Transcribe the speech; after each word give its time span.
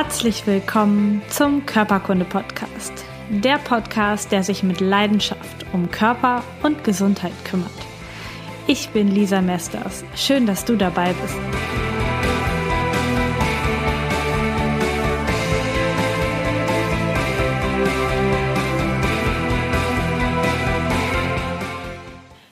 Herzlich 0.00 0.46
willkommen 0.46 1.22
zum 1.28 1.66
Körperkunde 1.66 2.24
Podcast. 2.24 2.92
Der 3.30 3.58
Podcast, 3.58 4.30
der 4.30 4.44
sich 4.44 4.62
mit 4.62 4.80
Leidenschaft 4.80 5.66
um 5.72 5.90
Körper 5.90 6.44
und 6.62 6.84
Gesundheit 6.84 7.32
kümmert. 7.44 7.72
Ich 8.68 8.90
bin 8.90 9.08
Lisa 9.08 9.40
Mesters. 9.40 10.04
Schön, 10.14 10.46
dass 10.46 10.64
du 10.64 10.76
dabei 10.76 11.12
bist. 11.14 11.34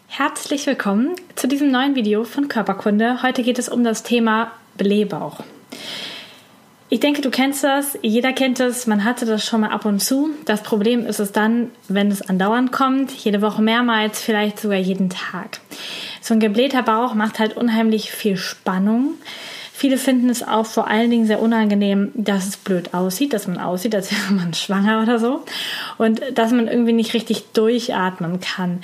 Herzlich 0.09 0.67
willkommen 0.67 1.15
zu 1.37 1.47
diesem 1.47 1.71
neuen 1.71 1.95
Video 1.95 2.25
von 2.25 2.49
Körperkunde. 2.49 3.23
Heute 3.23 3.45
geht 3.45 3.61
es 3.61 3.69
um 3.69 3.85
das 3.85 4.03
Thema 4.03 4.51
Blähbauch. 4.77 5.45
Ich 6.97 7.01
denke, 7.01 7.21
du 7.21 7.29
kennst 7.29 7.63
das, 7.63 7.99
jeder 8.01 8.33
kennt 8.33 8.59
es, 8.59 8.87
man 8.87 9.05
hatte 9.05 9.27
das 9.27 9.45
schon 9.45 9.61
mal 9.61 9.69
ab 9.69 9.85
und 9.85 10.01
zu. 10.01 10.31
Das 10.47 10.63
Problem 10.63 11.05
ist 11.05 11.21
es 11.21 11.31
dann, 11.31 11.71
wenn 11.89 12.11
es 12.11 12.23
andauernd 12.23 12.73
kommt, 12.73 13.13
jede 13.13 13.43
Woche 13.43 13.61
mehrmals, 13.61 14.23
vielleicht 14.23 14.59
sogar 14.59 14.79
jeden 14.79 15.11
Tag. 15.11 15.61
So 16.23 16.33
ein 16.33 16.41
geblähter 16.41 16.83
Bauch 16.83 17.13
macht 17.13 17.39
halt 17.39 17.55
unheimlich 17.55 18.11
viel 18.11 18.39
Spannung. 18.39 19.13
Viele 19.79 19.99
finden 19.99 20.31
es 20.31 20.43
auch 20.43 20.65
vor 20.65 20.89
allen 20.89 21.11
Dingen 21.11 21.27
sehr 21.27 21.43
unangenehm, 21.43 22.11
dass 22.15 22.47
es 22.47 22.57
blöd 22.57 22.95
aussieht, 22.95 23.35
dass 23.35 23.47
man 23.47 23.59
aussieht, 23.59 23.95
als 23.95 24.11
wäre 24.11 24.33
man 24.33 24.55
schwanger 24.55 25.03
oder 25.03 25.19
so. 25.19 25.45
Und 25.99 26.23
dass 26.33 26.51
man 26.51 26.67
irgendwie 26.67 26.95
nicht 26.95 27.13
richtig 27.13 27.53
durchatmen 27.53 28.41
kann. 28.41 28.81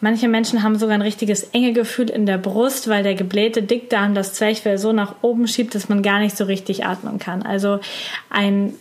Manche 0.00 0.28
Menschen 0.28 0.62
haben 0.62 0.78
sogar 0.78 0.94
ein 0.94 1.02
richtiges 1.02 1.42
enge 1.52 1.72
Gefühl 1.72 2.10
in 2.10 2.26
der 2.26 2.38
Brust, 2.38 2.86
weil 2.86 3.02
der 3.02 3.16
geblähte 3.16 3.64
Dickdarm 3.64 4.14
das 4.14 4.34
Zwerchfell 4.34 4.78
so 4.78 4.92
nach 4.92 5.16
oben 5.20 5.48
schiebt, 5.48 5.74
dass 5.74 5.88
man 5.88 6.04
gar 6.04 6.20
nicht 6.20 6.36
so 6.36 6.44
richtig 6.44 6.86
atmen 6.86 7.18
kann. 7.18 7.42
Also 7.42 7.80
ein 8.30 8.74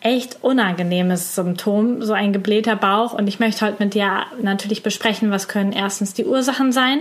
echt 0.00 0.38
unangenehmes 0.42 1.34
Symptom, 1.34 2.02
so 2.02 2.12
ein 2.12 2.32
geblähter 2.32 2.76
Bauch. 2.76 3.12
Und 3.12 3.26
ich 3.26 3.40
möchte 3.40 3.66
heute 3.66 3.82
mit 3.82 3.94
dir 3.94 4.26
natürlich 4.40 4.82
besprechen, 4.82 5.30
was 5.30 5.48
können 5.48 5.72
erstens 5.72 6.14
die 6.14 6.24
Ursachen 6.24 6.72
sein 6.72 7.00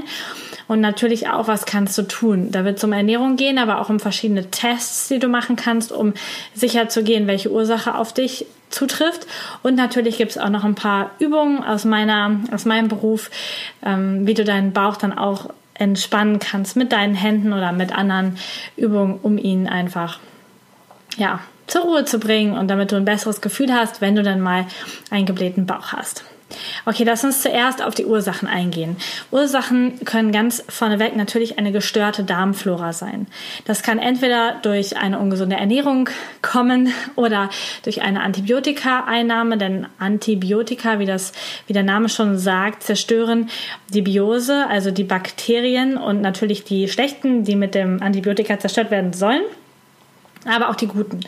und 0.68 0.82
natürlich 0.82 1.30
auch, 1.30 1.48
was 1.48 1.66
kannst 1.66 1.98
du 1.98 2.04
tun. 2.04 2.52
Da 2.52 2.66
wird 2.66 2.78
es 2.78 2.84
um 2.84 2.94
Ernährung 2.94 3.36
gehen, 3.36 3.58
aber 3.58 3.80
auch 3.82 3.90
um 3.90 4.00
verschiedene 4.00 4.50
Tests, 4.50 5.08
die 5.08 5.20
du 5.20 5.28
machen 5.28 5.56
kannst, 5.56 5.92
um 5.92 6.14
sicher 6.54 6.90
zu 6.90 7.04
gehen, 7.04 7.28
welche 7.28 7.52
Ursache 7.52 7.96
auf 7.96 8.14
dich 8.14 8.48
zutrifft. 8.70 9.28
Und 9.64 9.76
natürlich 9.76 10.18
gibt 10.18 10.32
es 10.32 10.38
auch 10.38 10.50
noch 10.50 10.64
ein 10.64 10.76
paar 10.76 11.12
Übungen 11.20 11.64
aus 11.64 11.86
meiner, 11.86 12.40
aus 12.52 12.66
meinem 12.66 12.88
Beruf, 12.88 13.30
ähm, 13.86 14.26
wie 14.26 14.34
du 14.34 14.44
deinen 14.44 14.74
Bauch 14.74 14.98
dann 14.98 15.18
auch 15.18 15.50
entspannen 15.76 16.40
kannst 16.40 16.76
mit 16.76 16.92
deinen 16.92 17.14
Händen 17.14 17.54
oder 17.54 17.72
mit 17.72 17.96
anderen 17.96 18.38
Übungen, 18.76 19.20
um 19.22 19.38
ihn 19.38 19.68
einfach 19.68 20.20
ja, 21.18 21.40
zur 21.68 21.84
Ruhe 21.84 22.06
zu 22.06 22.20
bringen 22.20 22.58
und 22.58 22.70
damit 22.70 22.92
du 22.92 22.96
ein 22.96 23.06
besseres 23.06 23.42
Gefühl 23.42 23.74
hast, 23.74 24.02
wenn 24.02 24.16
du 24.16 24.24
dann 24.24 24.42
mal 24.42 24.66
einen 25.12 25.26
geblähten 25.26 25.66
Bauch 25.66 25.94
hast. 25.94 26.24
Okay, 26.86 27.04
lass 27.04 27.26
uns 27.26 27.42
zuerst 27.42 27.84
auf 27.84 27.94
die 27.94 28.06
Ursachen 28.06 28.48
eingehen. 28.48 28.96
Ursachen 29.32 30.00
können 30.06 30.32
ganz 30.32 30.64
vorneweg 30.70 31.16
natürlich 31.16 31.60
eine 31.60 31.74
gestörte 31.74 32.24
Darmflora 32.24 32.94
sein. 32.94 33.28
Das 33.66 33.84
kann 33.84 34.00
entweder 34.00 34.56
durch 34.62 34.96
eine 34.96 35.20
ungesunde 35.20 35.58
Ernährung 35.58 36.10
kommen 36.42 36.94
oder 37.16 37.50
durch 37.84 38.02
eine 38.02 38.22
Antibiotika-Einnahme, 38.22 39.58
denn 39.58 39.88
Antibiotika, 40.00 41.00
wie, 41.00 41.06
das, 41.06 41.34
wie 41.68 41.74
der 41.74 41.84
Name 41.84 42.08
schon 42.08 42.38
sagt, 42.38 42.84
zerstören 42.84 43.50
die 43.90 44.02
Biose, 44.02 44.68
also 44.68 44.92
die 44.92 45.04
Bakterien 45.04 45.98
und 45.98 46.22
natürlich 46.22 46.64
die 46.64 46.88
schlechten, 46.88 47.44
die 47.44 47.58
mit 47.58 47.76
dem 47.76 48.02
Antibiotika 48.02 48.58
zerstört 48.58 48.90
werden 48.90 49.12
sollen 49.12 49.42
aber 50.48 50.70
auch 50.70 50.76
die 50.76 50.88
guten. 50.88 51.22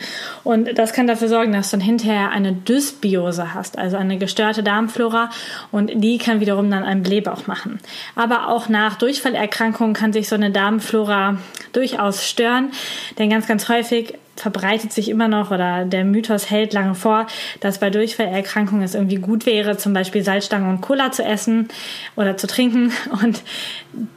Und 0.44 0.78
das 0.78 0.92
kann 0.92 1.06
dafür 1.06 1.28
sorgen, 1.28 1.52
dass 1.52 1.70
du 1.70 1.76
dann 1.76 1.84
hinterher 1.84 2.30
eine 2.30 2.52
Dysbiose 2.52 3.54
hast, 3.54 3.78
also 3.78 3.96
eine 3.96 4.18
gestörte 4.18 4.62
Darmflora 4.62 5.30
und 5.70 5.90
die 5.94 6.18
kann 6.18 6.40
wiederum 6.40 6.70
dann 6.70 6.84
einen 6.84 7.02
Blähbauch 7.02 7.46
machen. 7.46 7.80
Aber 8.14 8.48
auch 8.48 8.68
nach 8.68 8.96
Durchfallerkrankungen 8.96 9.94
kann 9.94 10.12
sich 10.12 10.28
so 10.28 10.34
eine 10.34 10.50
Darmflora 10.50 11.38
durchaus 11.72 12.26
stören, 12.26 12.70
denn 13.18 13.30
ganz, 13.30 13.46
ganz 13.46 13.68
häufig 13.68 14.14
verbreitet 14.40 14.92
sich 14.92 15.08
immer 15.08 15.28
noch 15.28 15.50
oder 15.50 15.84
der 15.84 16.04
Mythos 16.04 16.50
hält 16.50 16.72
lange 16.72 16.94
vor, 16.94 17.26
dass 17.60 17.78
bei 17.78 17.90
Durchfallerkrankungen 17.90 18.82
es 18.82 18.94
irgendwie 18.94 19.16
gut 19.16 19.46
wäre, 19.46 19.76
zum 19.76 19.92
Beispiel 19.92 20.22
Salzstangen 20.22 20.68
und 20.68 20.80
Cola 20.80 21.12
zu 21.12 21.22
essen 21.22 21.68
oder 22.16 22.36
zu 22.36 22.46
trinken. 22.46 22.92
Und 23.22 23.42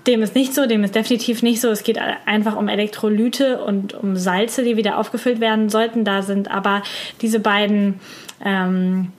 dem 0.08 0.22
ist 0.22 0.36
nicht 0.36 0.54
so, 0.54 0.66
dem 0.66 0.84
ist 0.84 0.96
definitiv 0.96 1.44
nicht 1.44 1.60
so. 1.60 1.70
Es 1.70 1.84
geht 1.84 2.00
einfach 2.26 2.56
um 2.56 2.68
Elektrolyte 2.68 3.64
und 3.64 3.94
um 3.94 4.16
Salze, 4.16 4.64
die 4.64 4.78
wieder 4.78 4.98
aufgefüllt 4.98 5.40
werden 5.40 5.70
sollten. 5.70 6.06
Da 6.06 6.22
sind 6.22 6.50
aber 6.50 6.84
diese 7.22 7.40
beiden 7.40 8.00
ähm, 8.44 9.12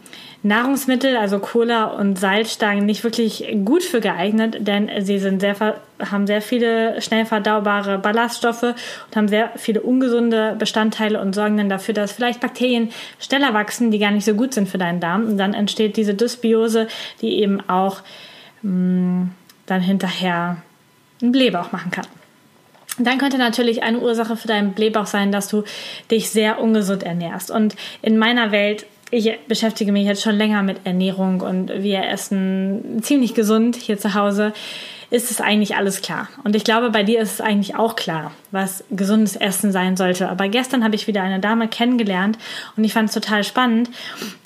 Nahrungsmittel, 0.44 1.16
also 1.16 1.38
Cola 1.38 1.86
und 1.86 2.18
Salzstangen, 2.18 2.84
nicht 2.84 3.02
wirklich 3.02 3.46
gut 3.64 3.82
für 3.82 4.02
geeignet, 4.02 4.58
denn 4.60 4.90
sie 5.00 5.18
sind 5.18 5.40
sehr, 5.40 5.56
haben 5.98 6.26
sehr 6.26 6.42
viele 6.42 7.00
schnell 7.00 7.24
verdaubare 7.24 7.98
Ballaststoffe 7.98 8.62
und 8.62 9.16
haben 9.16 9.26
sehr 9.26 9.52
viele 9.56 9.80
ungesunde 9.80 10.54
Bestandteile 10.58 11.18
und 11.18 11.34
sorgen 11.34 11.56
dann 11.56 11.70
dafür, 11.70 11.94
dass 11.94 12.12
vielleicht 12.12 12.40
Bakterien 12.40 12.90
schneller 13.18 13.54
wachsen, 13.54 13.90
die 13.90 13.98
gar 13.98 14.10
nicht 14.10 14.26
so 14.26 14.34
gut 14.34 14.52
sind 14.52 14.68
für 14.68 14.76
deinen 14.76 15.00
Darm. 15.00 15.24
Und 15.24 15.38
dann 15.38 15.54
entsteht 15.54 15.96
diese 15.96 16.12
Dysbiose, 16.12 16.88
die 17.22 17.40
eben 17.40 17.66
auch 17.66 18.02
mh, 18.60 18.70
mm, 18.70 19.30
dann 19.64 19.80
hinterher 19.80 20.58
einen 21.22 21.32
Blähbauch 21.32 21.72
machen 21.72 21.90
kann. 21.90 22.06
Dann 22.98 23.16
könnte 23.16 23.38
natürlich 23.38 23.82
eine 23.82 23.98
Ursache 23.98 24.36
für 24.36 24.46
deinen 24.46 24.74
Blähbauch 24.74 25.06
sein, 25.06 25.32
dass 25.32 25.48
du 25.48 25.64
dich 26.10 26.28
sehr 26.28 26.60
ungesund 26.60 27.02
ernährst. 27.02 27.50
Und 27.50 27.76
in 28.02 28.18
meiner 28.18 28.52
Welt 28.52 28.84
ich 29.14 29.38
beschäftige 29.46 29.92
mich 29.92 30.06
jetzt 30.06 30.22
schon 30.22 30.36
länger 30.36 30.62
mit 30.62 30.78
Ernährung 30.84 31.40
und 31.40 31.70
wir 31.70 32.04
essen 32.08 33.00
ziemlich 33.00 33.34
gesund 33.34 33.76
hier 33.76 33.96
zu 33.96 34.14
Hause. 34.14 34.52
Ist 35.10 35.30
es 35.30 35.40
eigentlich 35.40 35.76
alles 35.76 36.02
klar? 36.02 36.28
Und 36.42 36.56
ich 36.56 36.64
glaube, 36.64 36.90
bei 36.90 37.04
dir 37.04 37.20
ist 37.20 37.34
es 37.34 37.40
eigentlich 37.40 37.76
auch 37.76 37.94
klar, 37.94 38.32
was 38.50 38.82
gesundes 38.90 39.36
Essen 39.36 39.70
sein 39.70 39.96
sollte. 39.96 40.28
Aber 40.28 40.48
gestern 40.48 40.82
habe 40.82 40.96
ich 40.96 41.06
wieder 41.06 41.22
eine 41.22 41.38
Dame 41.38 41.68
kennengelernt 41.68 42.38
und 42.76 42.82
ich 42.82 42.92
fand 42.92 43.08
es 43.08 43.14
total 43.14 43.44
spannend, 43.44 43.88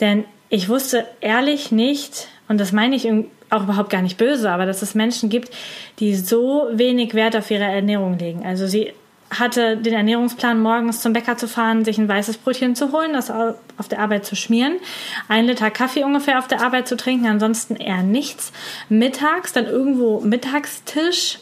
denn 0.00 0.24
ich 0.50 0.68
wusste 0.68 1.06
ehrlich 1.20 1.72
nicht, 1.72 2.28
und 2.48 2.58
das 2.60 2.72
meine 2.72 2.96
ich 2.96 3.08
auch 3.50 3.62
überhaupt 3.62 3.88
gar 3.88 4.02
nicht 4.02 4.18
böse, 4.18 4.50
aber 4.50 4.66
dass 4.66 4.82
es 4.82 4.94
Menschen 4.94 5.30
gibt, 5.30 5.50
die 5.98 6.14
so 6.14 6.68
wenig 6.72 7.14
Wert 7.14 7.36
auf 7.36 7.50
ihre 7.50 7.64
Ernährung 7.64 8.18
legen. 8.18 8.44
Also 8.44 8.66
sie 8.66 8.92
hatte 9.30 9.76
den 9.76 9.94
Ernährungsplan, 9.94 10.60
morgens 10.60 11.02
zum 11.02 11.12
Bäcker 11.12 11.36
zu 11.36 11.48
fahren, 11.48 11.84
sich 11.84 11.98
ein 11.98 12.08
weißes 12.08 12.38
Brötchen 12.38 12.74
zu 12.74 12.92
holen, 12.92 13.12
das 13.12 13.30
auf 13.30 13.88
der 13.88 14.00
Arbeit 14.00 14.24
zu 14.24 14.36
schmieren, 14.36 14.76
ein 15.28 15.46
Liter 15.46 15.70
Kaffee 15.70 16.04
ungefähr 16.04 16.38
auf 16.38 16.48
der 16.48 16.62
Arbeit 16.62 16.88
zu 16.88 16.96
trinken, 16.96 17.26
ansonsten 17.26 17.76
eher 17.76 18.02
nichts. 18.02 18.52
Mittags 18.88 19.52
dann 19.52 19.66
irgendwo 19.66 20.20
Mittagstisch, 20.20 21.38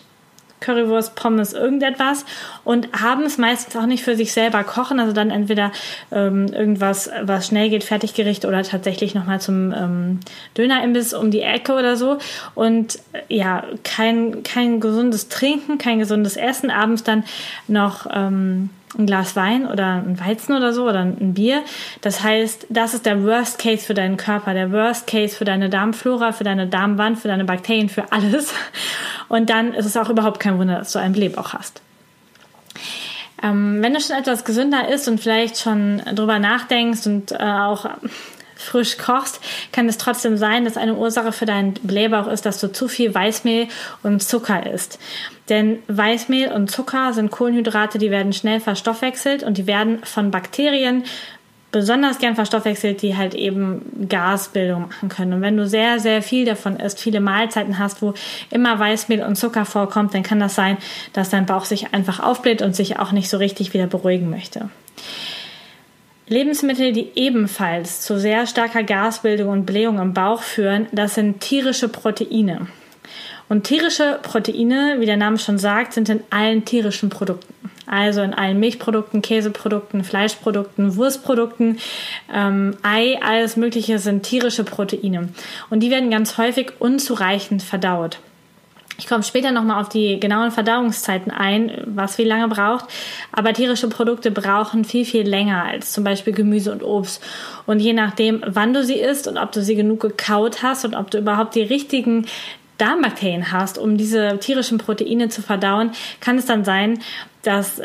Currywurst, 0.67 1.15
Pommes, 1.15 1.53
irgendetwas 1.53 2.25
und 2.65 2.89
haben 2.93 3.23
es 3.23 3.39
meistens 3.39 3.77
auch 3.77 3.87
nicht 3.87 4.03
für 4.03 4.17
sich 4.17 4.33
selber 4.33 4.65
kochen, 4.65 4.99
also 4.99 5.13
dann 5.13 5.31
entweder 5.31 5.71
ähm, 6.11 6.47
irgendwas, 6.49 7.09
was 7.23 7.47
schnell 7.47 7.71
geht, 7.71 7.85
Fertiggericht 7.85 8.45
oder 8.45 8.65
tatsächlich 8.65 9.15
nochmal 9.15 9.41
zum 9.41 9.73
ähm, 9.73 10.21
Dönerimbiss 10.59 11.15
um 11.15 11.31
die 11.31 11.43
Ecke 11.43 11.75
oder 11.75 11.97
so 11.97 12.19
und 12.57 12.99
äh, 13.13 13.37
ja, 13.37 13.63
kein, 13.85 14.43
kein 14.43 14.81
gesundes 14.81 15.29
Trinken, 15.29 15.79
kein 15.79 16.01
gesundes 16.01 16.37
Essen, 16.37 16.71
abends 16.71 17.05
dann 17.05 17.23
noch 17.69 18.09
ähm, 18.13 18.71
ein 18.99 19.07
Glas 19.07 19.37
Wein 19.37 19.67
oder 19.67 20.03
ein 20.07 20.19
Weizen 20.21 20.57
oder 20.57 20.73
so 20.73 20.89
oder 20.89 21.01
ein 21.01 21.35
Bier. 21.35 21.63
Das 22.01 22.23
heißt, 22.23 22.67
das 22.71 22.95
ist 22.95 23.07
der 23.07 23.25
Worst 23.25 23.59
Case 23.59 23.85
für 23.85 23.95
deinen 23.95 24.17
Körper, 24.17 24.55
der 24.55 24.73
Worst 24.73 25.07
Case 25.07 25.37
für 25.37 25.45
deine 25.45 25.69
Darmflora, 25.69 26.33
für 26.33 26.45
deine 26.45 26.67
Darmwand, 26.67 27.19
für 27.19 27.29
deine 27.29 27.45
Bakterien, 27.45 27.89
für 27.89 28.13
alles. 28.13 28.53
Und 29.29 29.51
dann 29.51 29.75
ist 29.75 29.87
es 29.87 29.97
auch 29.97 30.09
überhaupt 30.09 30.41
kein 30.41 30.59
Wunder, 30.59 30.79
dass 30.79 30.93
du 30.93 30.99
einen 30.99 31.15
Blähbauch 31.15 31.53
hast. 31.53 31.83
Ähm, 33.43 33.83
wenn 33.83 33.93
du 33.93 34.01
schon 34.01 34.17
etwas 34.17 34.45
gesünder 34.45 34.89
isst 34.89 35.09
und 35.09 35.21
vielleicht 35.21 35.59
schon 35.59 36.01
drüber 36.15 36.39
nachdenkst 36.39 37.07
und 37.07 37.33
äh, 37.33 37.37
auch 37.37 37.87
frisch 38.57 38.99
kochst, 38.99 39.41
kann 39.73 39.89
es 39.89 39.99
trotzdem 39.99 40.37
sein, 40.37 40.65
dass 40.65 40.77
eine 40.77 40.95
Ursache 40.95 41.33
für 41.33 41.47
deinen 41.47 41.75
Blähbauch 41.75 42.27
ist, 42.27 42.47
dass 42.47 42.61
du 42.61 42.73
zu 42.73 42.89
viel 42.89 43.15
Weißmehl 43.15 43.69
und 44.03 44.23
Zucker 44.23 44.67
isst. 44.71 44.99
Denn 45.49 45.79
Weißmehl 45.87 46.51
und 46.51 46.71
Zucker 46.71 47.13
sind 47.13 47.31
Kohlenhydrate, 47.31 47.99
die 47.99 48.11
werden 48.11 48.33
schnell 48.33 48.61
verstoffwechselt 48.61 49.43
und 49.43 49.59
die 49.59 49.67
werden 49.67 50.01
von 50.03 50.31
Bakterien 50.31 51.05
besonders 51.77 52.19
gern 52.19 52.35
verstoffwechselt, 52.35 53.03
die 53.03 53.17
halt 53.17 53.35
eben 53.35 54.09
Gasbildung 54.09 54.89
machen 54.89 55.09
können. 55.09 55.35
Und 55.35 55.43
wenn 55.43 55.57
du 55.57 55.67
sehr, 55.67 55.99
sehr 55.99 56.23
viel 56.23 56.47
davon 56.47 56.77
isst, 56.77 56.99
viele 56.99 57.21
Mahlzeiten 57.21 57.79
hast, 57.79 58.01
wo 58.01 58.15
immer 58.51 58.79
Weißmehl 58.79 59.23
und 59.23 59.37
Zucker 59.37 59.67
vorkommt, 59.67 60.15
dann 60.15 60.23
kann 60.23 60.41
das 60.41 60.55
sein, 60.55 60.79
dass 61.13 61.29
dein 61.29 61.45
Bauch 61.45 61.67
sich 61.67 61.93
einfach 61.93 62.21
aufbläht 62.21 62.63
und 62.63 62.75
sich 62.75 62.99
auch 62.99 63.13
nicht 63.13 63.29
so 63.29 63.37
richtig 63.37 63.75
wieder 63.75 63.87
beruhigen 63.87 64.31
möchte. 64.31 64.71
Lebensmittel, 66.29 66.93
die 66.93 67.13
ebenfalls 67.15 68.01
zu 68.01 68.19
sehr 68.19 68.47
starker 68.47 68.83
Gasbildung 68.83 69.49
und 69.49 69.67
Blähung 69.67 70.01
im 70.01 70.13
Bauch 70.13 70.43
führen, 70.43 70.87
das 70.91 71.15
sind 71.15 71.41
tierische 71.41 71.89
Proteine. 71.89 72.67
Und 73.49 73.63
tierische 73.63 74.19
Proteine, 74.23 74.97
wie 74.99 75.07
der 75.07 75.17
Name 75.17 75.39
schon 75.39 75.59
sagt, 75.59 75.93
sind 75.93 76.09
in 76.09 76.25
allen 76.31 76.65
tierischen 76.65 77.11
Produkten. 77.11 77.55
Also 77.87 78.23
in 78.23 78.35
allen 78.35 78.59
Milchprodukten, 78.59 79.23
Käseprodukten, 79.23 80.03
Fleischprodukten, 80.03 80.97
Wurstprodukten, 80.97 81.79
ähm, 82.35 82.77
Ei, 82.83 83.21
alles 83.23 83.57
Mögliche 83.57 84.01
sind 84.01 84.25
tierische 84.25 84.65
Proteine. 84.65 85.29
Und 85.71 85.81
die 85.81 85.93
werden 85.93 86.11
ganz 86.11 86.39
häufig 86.39 86.73
unzureichend 86.81 87.63
verdaut. 87.63 88.19
Ich 88.99 89.07
komme 89.07 89.23
später 89.23 89.53
nochmal 89.53 89.81
auf 89.81 89.89
die 89.89 90.19
genauen 90.19 90.51
Verdauungszeiten 90.51 91.31
ein, 91.31 91.83
was 91.87 92.17
wie 92.19 92.25
lange 92.25 92.49
braucht. 92.49 92.87
Aber 93.31 93.53
tierische 93.53 93.89
Produkte 93.89 94.31
brauchen 94.31 94.85
viel, 94.85 95.05
viel 95.05 95.29
länger 95.29 95.65
als 95.65 95.93
zum 95.93 96.05
Beispiel 96.05 96.33
Gemüse 96.33 96.73
und 96.73 96.83
Obst. 96.83 97.23
Und 97.67 97.81
je 97.81 97.93
nachdem, 97.93 98.43
wann 98.47 98.73
du 98.73 98.83
sie 98.85 98.99
isst 98.99 99.29
und 99.29 99.37
ob 99.37 99.53
du 99.53 99.63
sie 99.63 99.75
genug 99.75 100.01
gekaut 100.01 100.63
hast 100.63 100.85
und 100.85 100.95
ob 100.95 101.11
du 101.11 101.19
überhaupt 101.19 101.55
die 101.55 101.63
richtigen 101.63 102.27
Darmbakterien 102.79 103.53
hast, 103.53 103.79
um 103.79 103.97
diese 103.97 104.39
tierischen 104.39 104.79
Proteine 104.79 105.29
zu 105.29 105.43
verdauen, 105.43 105.93
kann 106.21 106.39
es 106.39 106.47
dann 106.47 106.65
sein, 106.65 107.01
dass 107.43 107.83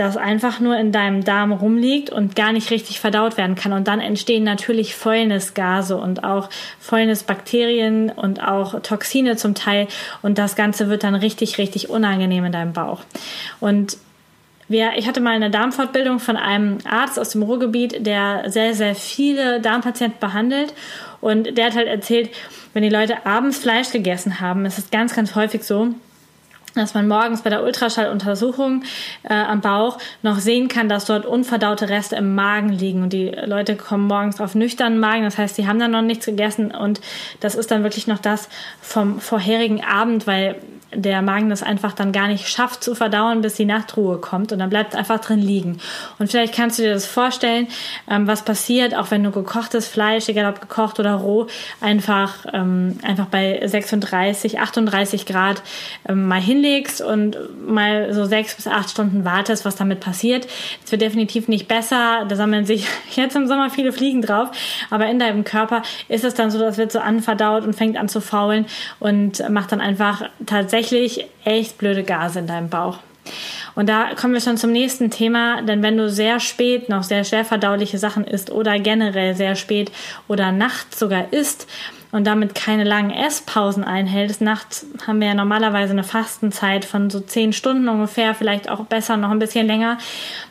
das 0.00 0.16
einfach 0.16 0.60
nur 0.60 0.78
in 0.78 0.92
deinem 0.92 1.24
Darm 1.24 1.52
rumliegt 1.52 2.08
und 2.08 2.34
gar 2.34 2.52
nicht 2.52 2.70
richtig 2.70 3.00
verdaut 3.00 3.36
werden 3.36 3.54
kann. 3.54 3.74
Und 3.74 3.86
dann 3.86 4.00
entstehen 4.00 4.44
natürlich 4.44 4.94
Fäulnisgase 4.94 5.98
und 5.98 6.24
auch 6.24 6.48
Fäulnisbakterien 6.78 8.10
und 8.10 8.42
auch 8.42 8.80
Toxine 8.80 9.36
zum 9.36 9.54
Teil. 9.54 9.88
Und 10.22 10.38
das 10.38 10.56
Ganze 10.56 10.88
wird 10.88 11.04
dann 11.04 11.14
richtig, 11.14 11.58
richtig 11.58 11.90
unangenehm 11.90 12.46
in 12.46 12.52
deinem 12.52 12.72
Bauch. 12.72 13.00
Und 13.60 13.98
wir, 14.68 14.92
ich 14.96 15.06
hatte 15.06 15.20
mal 15.20 15.34
eine 15.34 15.50
Darmfortbildung 15.50 16.18
von 16.18 16.36
einem 16.38 16.78
Arzt 16.88 17.18
aus 17.18 17.30
dem 17.30 17.42
Ruhrgebiet, 17.42 18.06
der 18.06 18.44
sehr, 18.46 18.72
sehr 18.72 18.94
viele 18.94 19.60
Darmpatienten 19.60 20.18
behandelt. 20.18 20.72
Und 21.20 21.58
der 21.58 21.66
hat 21.66 21.74
halt 21.76 21.88
erzählt, 21.88 22.30
wenn 22.72 22.82
die 22.82 22.88
Leute 22.88 23.26
abends 23.26 23.58
Fleisch 23.58 23.90
gegessen 23.90 24.40
haben, 24.40 24.64
ist 24.64 24.78
es 24.78 24.90
ganz, 24.90 25.14
ganz 25.14 25.34
häufig 25.34 25.62
so, 25.62 25.88
dass 26.74 26.94
man 26.94 27.08
morgens 27.08 27.42
bei 27.42 27.50
der 27.50 27.62
Ultraschalluntersuchung 27.62 28.84
äh, 29.22 29.34
am 29.34 29.60
Bauch 29.60 29.98
noch 30.22 30.38
sehen 30.38 30.68
kann, 30.68 30.88
dass 30.88 31.04
dort 31.04 31.26
unverdaute 31.26 31.88
Reste 31.88 32.16
im 32.16 32.34
Magen 32.34 32.70
liegen. 32.70 33.02
Und 33.02 33.12
die 33.12 33.28
Leute 33.28 33.76
kommen 33.76 34.06
morgens 34.06 34.40
auf 34.40 34.54
nüchternen 34.54 35.00
Magen, 35.00 35.24
das 35.24 35.38
heißt, 35.38 35.56
sie 35.56 35.66
haben 35.66 35.78
dann 35.78 35.90
noch 35.90 36.02
nichts 36.02 36.26
gegessen 36.26 36.70
und 36.70 37.00
das 37.40 37.54
ist 37.54 37.70
dann 37.70 37.82
wirklich 37.82 38.06
noch 38.06 38.18
das 38.18 38.48
vom 38.80 39.20
vorherigen 39.20 39.82
Abend, 39.82 40.26
weil 40.26 40.56
der 40.92 41.22
Magen 41.22 41.50
das 41.50 41.62
einfach 41.62 41.92
dann 41.92 42.12
gar 42.12 42.28
nicht 42.28 42.48
schafft 42.48 42.82
zu 42.82 42.94
verdauen, 42.94 43.42
bis 43.42 43.54
die 43.54 43.64
Nachtruhe 43.64 44.18
kommt 44.18 44.52
und 44.52 44.58
dann 44.58 44.70
bleibt 44.70 44.92
es 44.92 44.98
einfach 44.98 45.20
drin 45.20 45.40
liegen. 45.40 45.78
Und 46.18 46.30
vielleicht 46.30 46.54
kannst 46.54 46.78
du 46.78 46.82
dir 46.82 46.92
das 46.92 47.06
vorstellen, 47.06 47.68
ähm, 48.10 48.26
was 48.26 48.44
passiert, 48.44 48.96
auch 48.96 49.10
wenn 49.10 49.22
du 49.22 49.30
gekochtes 49.30 49.86
Fleisch, 49.86 50.28
egal 50.28 50.50
ob 50.50 50.60
gekocht 50.60 50.98
oder 50.98 51.14
roh, 51.14 51.46
einfach, 51.80 52.44
ähm, 52.52 52.98
einfach 53.02 53.26
bei 53.26 53.60
36, 53.64 54.58
38 54.58 55.26
Grad 55.26 55.62
ähm, 56.08 56.26
mal 56.26 56.40
hinlegst 56.40 57.00
und 57.00 57.36
mal 57.66 58.12
so 58.12 58.24
sechs 58.24 58.56
bis 58.56 58.66
acht 58.66 58.90
Stunden 58.90 59.24
wartest, 59.24 59.64
was 59.64 59.76
damit 59.76 60.00
passiert. 60.00 60.48
Es 60.84 60.90
wird 60.90 61.02
definitiv 61.02 61.46
nicht 61.46 61.68
besser. 61.68 62.24
Da 62.28 62.34
sammeln 62.34 62.64
sich 62.66 62.86
jetzt 63.12 63.36
im 63.36 63.46
Sommer 63.46 63.70
viele 63.70 63.92
Fliegen 63.92 64.22
drauf, 64.22 64.48
aber 64.90 65.06
in 65.06 65.20
deinem 65.20 65.44
Körper 65.44 65.82
ist 66.08 66.24
es 66.24 66.34
dann 66.34 66.50
so, 66.50 66.58
das 66.58 66.78
wird 66.78 66.90
so 66.90 66.98
anverdaut 66.98 67.64
und 67.64 67.74
fängt 67.74 67.96
an 67.96 68.08
zu 68.08 68.20
faulen 68.20 68.66
und 68.98 69.48
macht 69.48 69.70
dann 69.70 69.80
einfach 69.80 70.22
tatsächlich 70.46 70.79
tatsächlich 70.80 71.26
echt 71.44 71.76
blöde 71.76 72.04
Gase 72.04 72.38
in 72.38 72.46
deinem 72.46 72.70
Bauch. 72.70 72.98
Und 73.74 73.88
da 73.88 74.14
kommen 74.14 74.32
wir 74.32 74.40
schon 74.40 74.56
zum 74.56 74.72
nächsten 74.72 75.10
Thema, 75.10 75.62
denn 75.62 75.82
wenn 75.82 75.96
du 75.96 76.08
sehr 76.08 76.40
spät 76.40 76.88
noch 76.88 77.02
sehr 77.02 77.22
schwer 77.24 77.44
verdauliche 77.44 77.98
Sachen 77.98 78.24
isst 78.24 78.50
oder 78.50 78.78
generell 78.78 79.34
sehr 79.34 79.56
spät 79.56 79.92
oder 80.26 80.52
nachts 80.52 80.98
sogar 80.98 81.32
isst, 81.32 81.66
und 82.12 82.26
damit 82.26 82.54
keine 82.54 82.84
langen 82.84 83.10
Esspausen 83.10 83.84
einhältst, 83.84 84.40
nachts 84.40 84.86
haben 85.06 85.20
wir 85.20 85.28
ja 85.28 85.34
normalerweise 85.34 85.92
eine 85.92 86.04
Fastenzeit 86.04 86.84
von 86.84 87.10
so 87.10 87.20
zehn 87.20 87.52
Stunden 87.52 87.88
ungefähr, 87.88 88.34
vielleicht 88.34 88.68
auch 88.68 88.84
besser 88.84 89.16
noch 89.16 89.30
ein 89.30 89.38
bisschen 89.38 89.66
länger, 89.66 89.98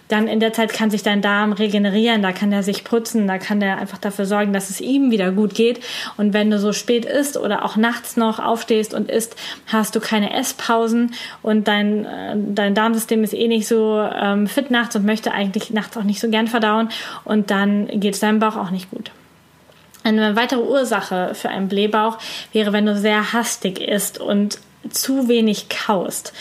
dann 0.09 0.27
in 0.27 0.39
der 0.39 0.53
Zeit 0.53 0.73
kann 0.73 0.89
sich 0.89 1.03
dein 1.03 1.21
Darm 1.21 1.53
regenerieren, 1.53 2.23
da 2.23 2.31
kann 2.31 2.51
er 2.51 2.63
sich 2.63 2.83
putzen, 2.83 3.27
da 3.27 3.37
kann 3.37 3.61
er 3.61 3.77
einfach 3.77 3.99
dafür 3.99 4.25
sorgen, 4.25 4.53
dass 4.53 4.71
es 4.71 4.81
ihm 4.81 5.11
wieder 5.11 5.31
gut 5.31 5.53
geht. 5.53 5.81
Und 6.17 6.33
wenn 6.33 6.49
du 6.49 6.57
so 6.57 6.73
spät 6.73 7.05
isst 7.05 7.37
oder 7.37 7.63
auch 7.63 7.75
nachts 7.75 8.17
noch 8.17 8.39
aufstehst 8.39 8.95
und 8.95 9.09
isst, 9.09 9.35
hast 9.67 9.95
du 9.95 9.99
keine 9.99 10.33
Esspausen 10.33 11.13
und 11.43 11.67
dein, 11.67 12.05
äh, 12.05 12.35
dein 12.37 12.73
Darmsystem 12.73 13.23
ist 13.23 13.35
eh 13.35 13.47
nicht 13.47 13.67
so 13.67 14.01
ähm, 14.01 14.47
fit 14.47 14.71
nachts 14.71 14.95
und 14.95 15.05
möchte 15.05 15.31
eigentlich 15.31 15.69
nachts 15.69 15.95
auch 15.95 16.03
nicht 16.03 16.19
so 16.19 16.29
gern 16.29 16.47
verdauen 16.47 16.89
und 17.23 17.51
dann 17.51 17.87
geht 17.87 18.15
es 18.15 18.19
deinem 18.19 18.39
Bauch 18.39 18.55
auch 18.55 18.71
nicht 18.71 18.89
gut. 18.89 19.11
Eine 20.17 20.35
weitere 20.35 20.61
Ursache 20.61 21.33
für 21.33 21.49
einen 21.49 21.67
Blähbauch 21.67 22.17
wäre, 22.51 22.73
wenn 22.73 22.85
du 22.85 22.95
sehr 22.95 23.33
hastig 23.33 23.79
isst 23.79 24.19
und 24.19 24.59
zu 24.89 25.27
wenig 25.27 25.69
kaust. 25.69 26.33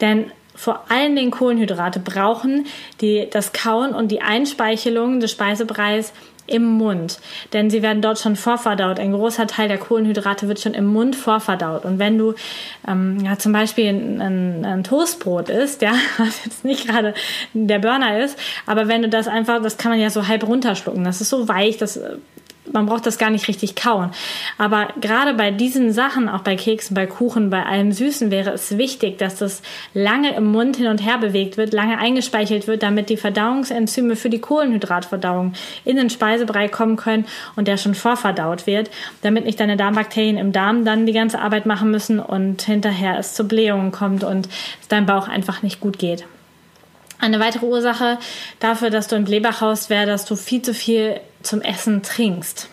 Denn 0.00 0.30
vor 0.54 0.84
allen 0.88 1.14
Dingen 1.16 1.30
Kohlenhydrate 1.30 2.00
brauchen 2.00 2.66
die, 3.00 3.28
das 3.30 3.52
Kauen 3.52 3.94
und 3.94 4.08
die 4.10 4.22
Einspeichelung 4.22 5.20
des 5.20 5.30
Speisebreis 5.30 6.12
im 6.46 6.64
Mund, 6.64 7.18
denn 7.52 7.70
sie 7.70 7.82
werden 7.82 8.02
dort 8.02 8.18
schon 8.18 8.36
vorverdaut. 8.36 9.00
Ein 9.00 9.12
großer 9.12 9.46
Teil 9.46 9.68
der 9.68 9.78
Kohlenhydrate 9.78 10.48
wird 10.48 10.60
schon 10.60 10.74
im 10.74 10.86
Mund 10.86 11.16
vorverdaut. 11.16 11.84
Und 11.84 11.98
wenn 11.98 12.18
du 12.18 12.34
ähm, 12.86 13.18
ja, 13.24 13.36
zum 13.38 13.52
Beispiel 13.52 13.88
ein, 13.88 14.20
ein, 14.20 14.64
ein 14.64 14.84
Toastbrot 14.84 15.48
isst, 15.48 15.82
ja, 15.82 15.94
was 16.18 16.44
jetzt 16.44 16.64
nicht 16.64 16.86
gerade 16.86 17.14
der 17.52 17.80
Burner 17.80 18.20
ist, 18.20 18.38
aber 18.64 18.88
wenn 18.88 19.02
du 19.02 19.08
das 19.08 19.28
einfach, 19.28 19.62
das 19.62 19.76
kann 19.76 19.90
man 19.90 20.00
ja 20.00 20.10
so 20.10 20.28
halb 20.28 20.46
runterschlucken. 20.46 21.04
Das 21.04 21.20
ist 21.20 21.30
so 21.30 21.48
weich, 21.48 21.78
das 21.78 21.98
man 22.72 22.86
braucht 22.86 23.06
das 23.06 23.18
gar 23.18 23.30
nicht 23.30 23.48
richtig 23.48 23.76
kauen. 23.76 24.10
Aber 24.58 24.88
gerade 25.00 25.34
bei 25.34 25.50
diesen 25.50 25.92
Sachen, 25.92 26.28
auch 26.28 26.40
bei 26.40 26.56
Keksen, 26.56 26.94
bei 26.94 27.06
Kuchen, 27.06 27.50
bei 27.50 27.64
allem 27.64 27.92
Süßen, 27.92 28.30
wäre 28.30 28.50
es 28.50 28.76
wichtig, 28.76 29.18
dass 29.18 29.36
das 29.36 29.62
lange 29.94 30.34
im 30.34 30.46
Mund 30.46 30.76
hin 30.76 30.86
und 30.86 31.04
her 31.04 31.18
bewegt 31.18 31.56
wird, 31.56 31.72
lange 31.72 31.98
eingespeichelt 31.98 32.66
wird, 32.66 32.82
damit 32.82 33.08
die 33.08 33.16
Verdauungsenzyme 33.16 34.16
für 34.16 34.30
die 34.30 34.40
Kohlenhydratverdauung 34.40 35.52
in 35.84 35.96
den 35.96 36.10
Speisebrei 36.10 36.68
kommen 36.68 36.96
können 36.96 37.26
und 37.56 37.68
der 37.68 37.76
schon 37.76 37.94
vorverdaut 37.94 38.66
wird, 38.66 38.90
damit 39.22 39.44
nicht 39.44 39.60
deine 39.60 39.76
Darmbakterien 39.76 40.38
im 40.38 40.52
Darm 40.52 40.84
dann 40.84 41.06
die 41.06 41.12
ganze 41.12 41.40
Arbeit 41.40 41.66
machen 41.66 41.90
müssen 41.90 42.20
und 42.20 42.62
hinterher 42.62 43.18
es 43.18 43.34
zu 43.34 43.44
Blähungen 43.44 43.92
kommt 43.92 44.24
und 44.24 44.48
es 44.80 44.88
deinem 44.88 45.06
Bauch 45.06 45.28
einfach 45.28 45.62
nicht 45.62 45.80
gut 45.80 45.98
geht. 45.98 46.24
Eine 47.18 47.40
weitere 47.40 47.64
Ursache 47.64 48.18
dafür, 48.60 48.90
dass 48.90 49.08
du 49.08 49.16
im 49.16 49.24
Blähbach 49.24 49.60
haust, 49.62 49.88
wäre, 49.88 50.06
dass 50.06 50.26
du 50.26 50.36
viel 50.36 50.60
zu 50.60 50.74
viel 50.74 51.18
zum 51.46 51.60
Essen 51.60 52.02
trinkst. 52.02 52.68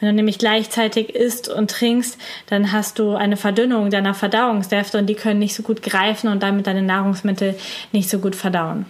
Wenn 0.00 0.10
du 0.10 0.14
nämlich 0.14 0.38
gleichzeitig 0.38 1.14
isst 1.14 1.48
und 1.48 1.70
trinkst, 1.70 2.18
dann 2.46 2.72
hast 2.72 2.98
du 2.98 3.14
eine 3.14 3.36
Verdünnung 3.36 3.90
deiner 3.90 4.14
Verdauungssäfte 4.14 4.98
und 4.98 5.06
die 5.06 5.14
können 5.14 5.40
nicht 5.40 5.54
so 5.54 5.62
gut 5.62 5.82
greifen 5.82 6.28
und 6.28 6.42
damit 6.42 6.66
deine 6.66 6.82
Nahrungsmittel 6.82 7.56
nicht 7.92 8.08
so 8.08 8.18
gut 8.18 8.36
verdauen. 8.36 8.86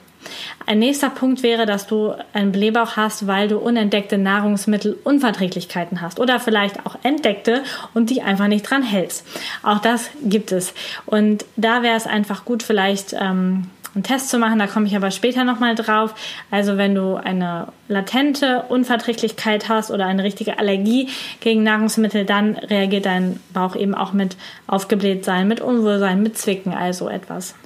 Ein 0.67 0.81
nächster 0.81 1.09
Punkt 1.09 1.43
wäre, 1.43 1.65
dass 1.65 1.87
du 1.87 2.13
einen 2.35 2.53
Blähbauch 2.53 2.97
hast, 2.97 3.27
weil 3.27 3.49
du 3.49 3.59
unentdeckte 3.59 4.19
Nahrungsmittelunverträglichkeiten 4.19 6.03
hast 6.03 6.21
oder 6.21 6.41
vielleicht 6.41 6.85
auch 6.85 6.97
entdeckte 7.03 7.63
und 7.95 8.11
die 8.11 8.21
einfach 8.21 8.49
nicht 8.49 8.69
dran 8.69 8.83
hältst. 8.83 9.27
Auch 9.63 9.79
das 9.79 10.11
gibt 10.23 10.53
es. 10.53 10.75
Und 11.07 11.47
da 11.57 11.83
wäre 11.83 11.97
es 11.97 12.07
einfach 12.07 12.45
gut, 12.45 12.63
vielleicht 12.63 13.15
ähm, 13.19 13.71
einen 13.99 14.05
Test 14.05 14.31
zu 14.31 14.39
machen. 14.39 14.61
Da 14.61 14.69
komme 14.69 14.87
ich 14.87 14.95
aber 14.95 15.11
später 15.11 15.45
nochmal 15.45 15.75
drauf. 15.75 16.15
Also 16.51 16.77
wenn 16.77 16.95
du 16.95 17.17
eine 17.17 17.69
latente 17.89 18.63
Unverträglichkeit 18.69 19.69
hast 19.69 19.91
oder 19.91 20.07
eine 20.07 20.23
richtige 20.23 20.59
Allergie 20.59 21.09
gegen 21.41 21.65
Nahrungsmittel, 21.65 22.25
dann 22.25 22.55
reagiert 22.57 23.07
dein 23.07 23.41
Bauch 23.53 23.75
eben 23.75 23.95
auch 23.95 24.13
mit 24.13 24.37
Aufgeblähtsein, 24.69 25.49
mit 25.49 25.61
Unwohlsein, 25.61 26.23
mit 26.23 26.39
Zwicken, 26.39 26.73
also 26.73 27.09
etwas. 27.09 27.57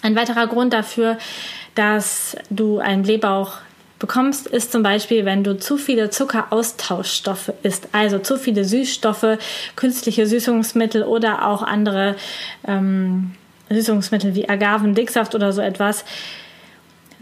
Ein 0.00 0.16
weiterer 0.16 0.46
Grund 0.46 0.72
dafür, 0.72 1.18
dass 1.74 2.36
du 2.48 2.78
einen 2.78 3.02
Blähbauch 3.02 3.58
bekommst, 3.98 4.46
ist 4.46 4.72
zum 4.72 4.82
Beispiel, 4.82 5.24
wenn 5.26 5.44
du 5.44 5.58
zu 5.58 5.76
viele 5.76 6.08
Zuckeraustauschstoffe 6.08 7.52
isst, 7.62 7.88
also 7.92 8.18
zu 8.18 8.38
viele 8.38 8.64
Süßstoffe, 8.64 9.38
künstliche 9.76 10.26
Süßungsmittel 10.26 11.02
oder 11.02 11.46
auch 11.46 11.62
andere 11.62 12.16
ähm, 12.66 13.32
Süßungsmittel 13.74 14.34
wie 14.34 14.48
Agavendicksaft 14.48 15.34
oder 15.34 15.52
so 15.52 15.60
etwas. 15.60 16.04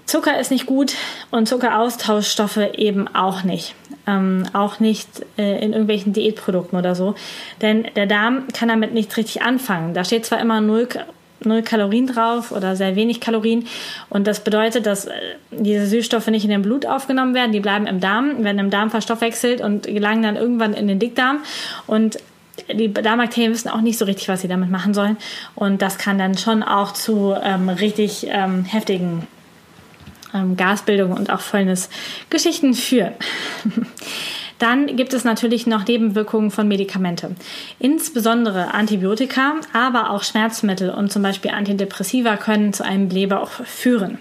Zucker 0.07 0.39
ist 0.39 0.51
nicht 0.51 0.67
gut 0.67 0.95
und 1.31 1.49
Zuckeraustauschstoffe 1.49 2.59
eben 2.75 3.09
auch 3.09 3.45
nicht. 3.45 3.75
Ähm, 4.07 4.45
auch 4.53 4.81
nicht 4.81 5.09
äh, 5.39 5.65
in 5.65 5.73
irgendwelchen 5.73 6.13
Diätprodukten 6.13 6.79
oder 6.79 6.95
so. 6.95 7.15
Denn 7.61 7.87
der 7.95 8.07
Darm 8.07 8.49
kann 8.53 8.69
damit 8.69 8.93
nicht 8.93 9.17
richtig 9.17 9.43
anfangen. 9.43 9.95
Da 9.95 10.05
steht 10.05 10.27
zwar 10.27 10.41
immer 10.41 10.61
0, 10.61 10.89
0 11.45 11.63
Kalorien 11.63 12.09
drauf 12.09 12.51
oder 12.51 12.75
sehr 12.75 12.97
wenig 12.97 13.21
Kalorien. 13.21 13.67
Und 14.11 14.27
das 14.27 14.43
bedeutet, 14.43 14.87
dass 14.87 15.07
äh, 15.07 15.13
diese 15.53 15.87
Süßstoffe 15.87 16.27
nicht 16.27 16.45
in 16.45 16.51
den 16.51 16.63
Blut 16.63 16.85
aufgenommen 16.85 17.35
werden. 17.35 17.53
Die 17.53 17.61
bleiben 17.61 17.87
im 17.87 18.01
Darm, 18.01 18.43
werden 18.43 18.59
im 18.59 18.71
Darm 18.71 18.91
verstoffwechselt 18.91 19.61
und 19.61 19.85
gelangen 19.85 20.25
dann 20.25 20.37
irgendwann 20.37 20.75
in 20.75 20.89
den 20.89 20.99
Dickdarm. 20.99 21.39
Und 21.87 22.19
die 22.73 22.93
Darmbakterien 22.93 23.53
wissen 23.53 23.71
auch 23.71 23.81
nicht 23.81 23.99
so 23.99 24.05
richtig, 24.05 24.29
was 24.29 24.43
sie 24.43 24.49
damit 24.49 24.71
machen 24.71 24.95
sollen. 24.95 25.17
Und 25.55 25.83
das 25.83 25.99
kann 25.99 26.19
dann 26.19 26.37
schon 26.37 26.63
auch 26.63 26.93
zu 26.93 27.35
ähm, 27.43 27.69
richtig 27.69 28.27
ähm, 28.29 28.65
heftigen 28.65 29.27
ähm, 30.35 30.57
Gasbildungen 30.57 31.17
und 31.17 31.31
auch 31.31 31.41
Fäulnisgeschichten 31.41 32.75
führen. 32.75 33.13
Dann 34.59 34.95
gibt 34.95 35.13
es 35.13 35.25
natürlich 35.25 35.67
noch 35.67 35.89
Nebenwirkungen 35.89 36.53
von 36.53 36.69
Medikamente. 36.69 37.35
Insbesondere 37.81 38.73
Antibiotika, 38.73 39.55
aber 39.73 40.11
auch 40.11 40.23
Schmerzmittel 40.23 40.91
und 40.91 41.11
zum 41.11 41.21
Beispiel 41.21 41.51
Antidepressiva 41.51 42.37
können 42.37 42.73
zu 42.73 42.85
einem 42.85 43.09
Blähbauch 43.09 43.51
führen. 43.51 44.19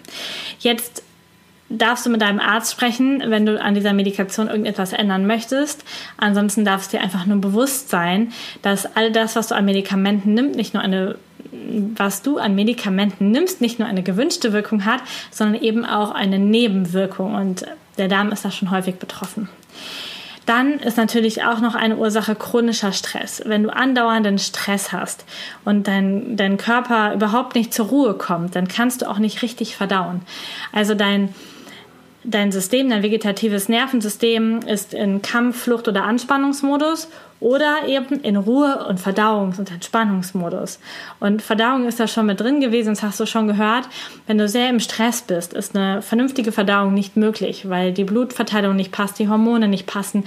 Jetzt 0.57 1.03
darfst 1.77 2.05
du 2.05 2.09
mit 2.09 2.21
deinem 2.21 2.39
Arzt 2.39 2.71
sprechen, 2.71 3.23
wenn 3.27 3.45
du 3.45 3.61
an 3.61 3.73
dieser 3.73 3.93
Medikation 3.93 4.47
irgendetwas 4.47 4.93
ändern 4.93 5.25
möchtest. 5.27 5.83
Ansonsten 6.17 6.65
darf 6.65 6.81
es 6.81 6.89
dir 6.89 7.01
einfach 7.01 7.25
nur 7.25 7.39
bewusst 7.39 7.89
sein, 7.89 8.31
dass 8.61 8.95
all 8.95 9.11
das, 9.11 9.35
was 9.35 9.47
du 9.47 9.55
an 9.55 9.65
Medikamenten 9.65 10.33
nimmst, 10.33 10.55
nicht 10.55 10.73
nur 10.73 10.83
eine 10.83 11.15
was 11.97 12.21
du 12.21 12.37
an 12.37 12.55
Medikamenten 12.55 13.31
nimmst, 13.31 13.61
nicht 13.61 13.79
nur 13.79 13.87
eine 13.87 14.03
gewünschte 14.03 14.53
Wirkung 14.53 14.85
hat, 14.85 15.01
sondern 15.31 15.61
eben 15.61 15.85
auch 15.85 16.11
eine 16.11 16.39
Nebenwirkung. 16.39 17.35
Und 17.35 17.65
der 17.97 18.07
Darm 18.07 18.31
ist 18.31 18.45
da 18.45 18.51
schon 18.51 18.71
häufig 18.71 18.95
betroffen. 18.95 19.49
Dann 20.45 20.79
ist 20.79 20.97
natürlich 20.97 21.43
auch 21.43 21.59
noch 21.59 21.75
eine 21.75 21.97
Ursache 21.97 22.35
chronischer 22.35 22.93
Stress. 22.93 23.43
Wenn 23.45 23.63
du 23.63 23.69
andauernden 23.69 24.39
Stress 24.39 24.91
hast 24.91 25.23
und 25.65 25.87
dein, 25.87 26.35
dein 26.35 26.57
Körper 26.57 27.13
überhaupt 27.13 27.55
nicht 27.55 27.73
zur 27.73 27.87
Ruhe 27.87 28.15
kommt, 28.15 28.55
dann 28.55 28.67
kannst 28.67 29.01
du 29.01 29.09
auch 29.09 29.19
nicht 29.19 29.43
richtig 29.43 29.75
verdauen. 29.75 30.21
Also 30.71 30.95
dein, 30.95 31.33
dein 32.23 32.51
System, 32.51 32.89
dein 32.89 33.03
vegetatives 33.03 33.69
Nervensystem 33.69 34.59
ist 34.67 34.93
in 34.93 35.21
Kampf, 35.21 35.63
Flucht 35.63 35.87
oder 35.87 36.03
Anspannungsmodus 36.03 37.07
oder 37.41 37.87
eben 37.87 38.19
in 38.21 38.35
Ruhe- 38.35 38.85
und 38.87 38.99
Verdauungs- 38.99 39.57
und 39.57 39.71
Entspannungsmodus. 39.71 40.79
Und 41.19 41.41
Verdauung 41.41 41.87
ist 41.87 41.99
da 41.99 42.07
schon 42.07 42.27
mit 42.27 42.39
drin 42.39 42.61
gewesen, 42.61 42.89
das 42.89 43.01
hast 43.01 43.19
du 43.19 43.25
schon 43.25 43.47
gehört. 43.47 43.89
Wenn 44.27 44.37
du 44.37 44.47
sehr 44.47 44.69
im 44.69 44.79
Stress 44.79 45.23
bist, 45.23 45.53
ist 45.53 45.75
eine 45.75 46.03
vernünftige 46.03 46.51
Verdauung 46.51 46.93
nicht 46.93 47.17
möglich, 47.17 47.67
weil 47.67 47.93
die 47.93 48.03
Blutverteilung 48.03 48.75
nicht 48.75 48.91
passt, 48.91 49.17
die 49.17 49.27
Hormone 49.27 49.67
nicht 49.67 49.87
passen, 49.87 50.23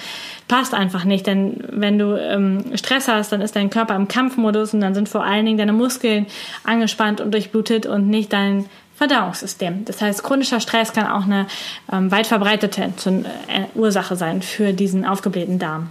passt 0.48 0.74
einfach 0.74 1.04
nicht. 1.04 1.28
Denn 1.28 1.62
wenn 1.70 1.98
du 2.00 2.20
ähm, 2.20 2.76
Stress 2.76 3.06
hast, 3.06 3.30
dann 3.30 3.40
ist 3.40 3.54
dein 3.54 3.70
Körper 3.70 3.94
im 3.94 4.08
Kampfmodus 4.08 4.74
und 4.74 4.80
dann 4.80 4.94
sind 4.94 5.08
vor 5.08 5.22
allen 5.22 5.46
Dingen 5.46 5.58
deine 5.58 5.72
Muskeln 5.72 6.26
angespannt 6.64 7.20
und 7.20 7.32
durchblutet 7.32 7.86
und 7.86 8.08
nicht 8.08 8.32
dein 8.32 8.66
Verdauungssystem. 9.08 9.84
Das 9.84 10.00
heißt, 10.00 10.22
chronischer 10.22 10.60
Stress 10.60 10.92
kann 10.92 11.06
auch 11.06 11.24
eine 11.24 11.46
ähm, 11.92 12.10
weit 12.10 12.26
verbreitete 12.26 12.82
äh, 12.82 13.64
Ursache 13.74 14.16
sein 14.16 14.42
für 14.42 14.72
diesen 14.72 15.04
aufgeblähten 15.04 15.58
Darm. 15.58 15.90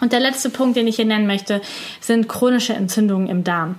Und 0.00 0.12
der 0.12 0.20
letzte 0.20 0.50
Punkt, 0.50 0.76
den 0.76 0.86
ich 0.86 0.96
hier 0.96 1.06
nennen 1.06 1.26
möchte, 1.26 1.62
sind 2.00 2.28
chronische 2.28 2.74
Entzündungen 2.74 3.28
im 3.28 3.44
Darm. 3.44 3.76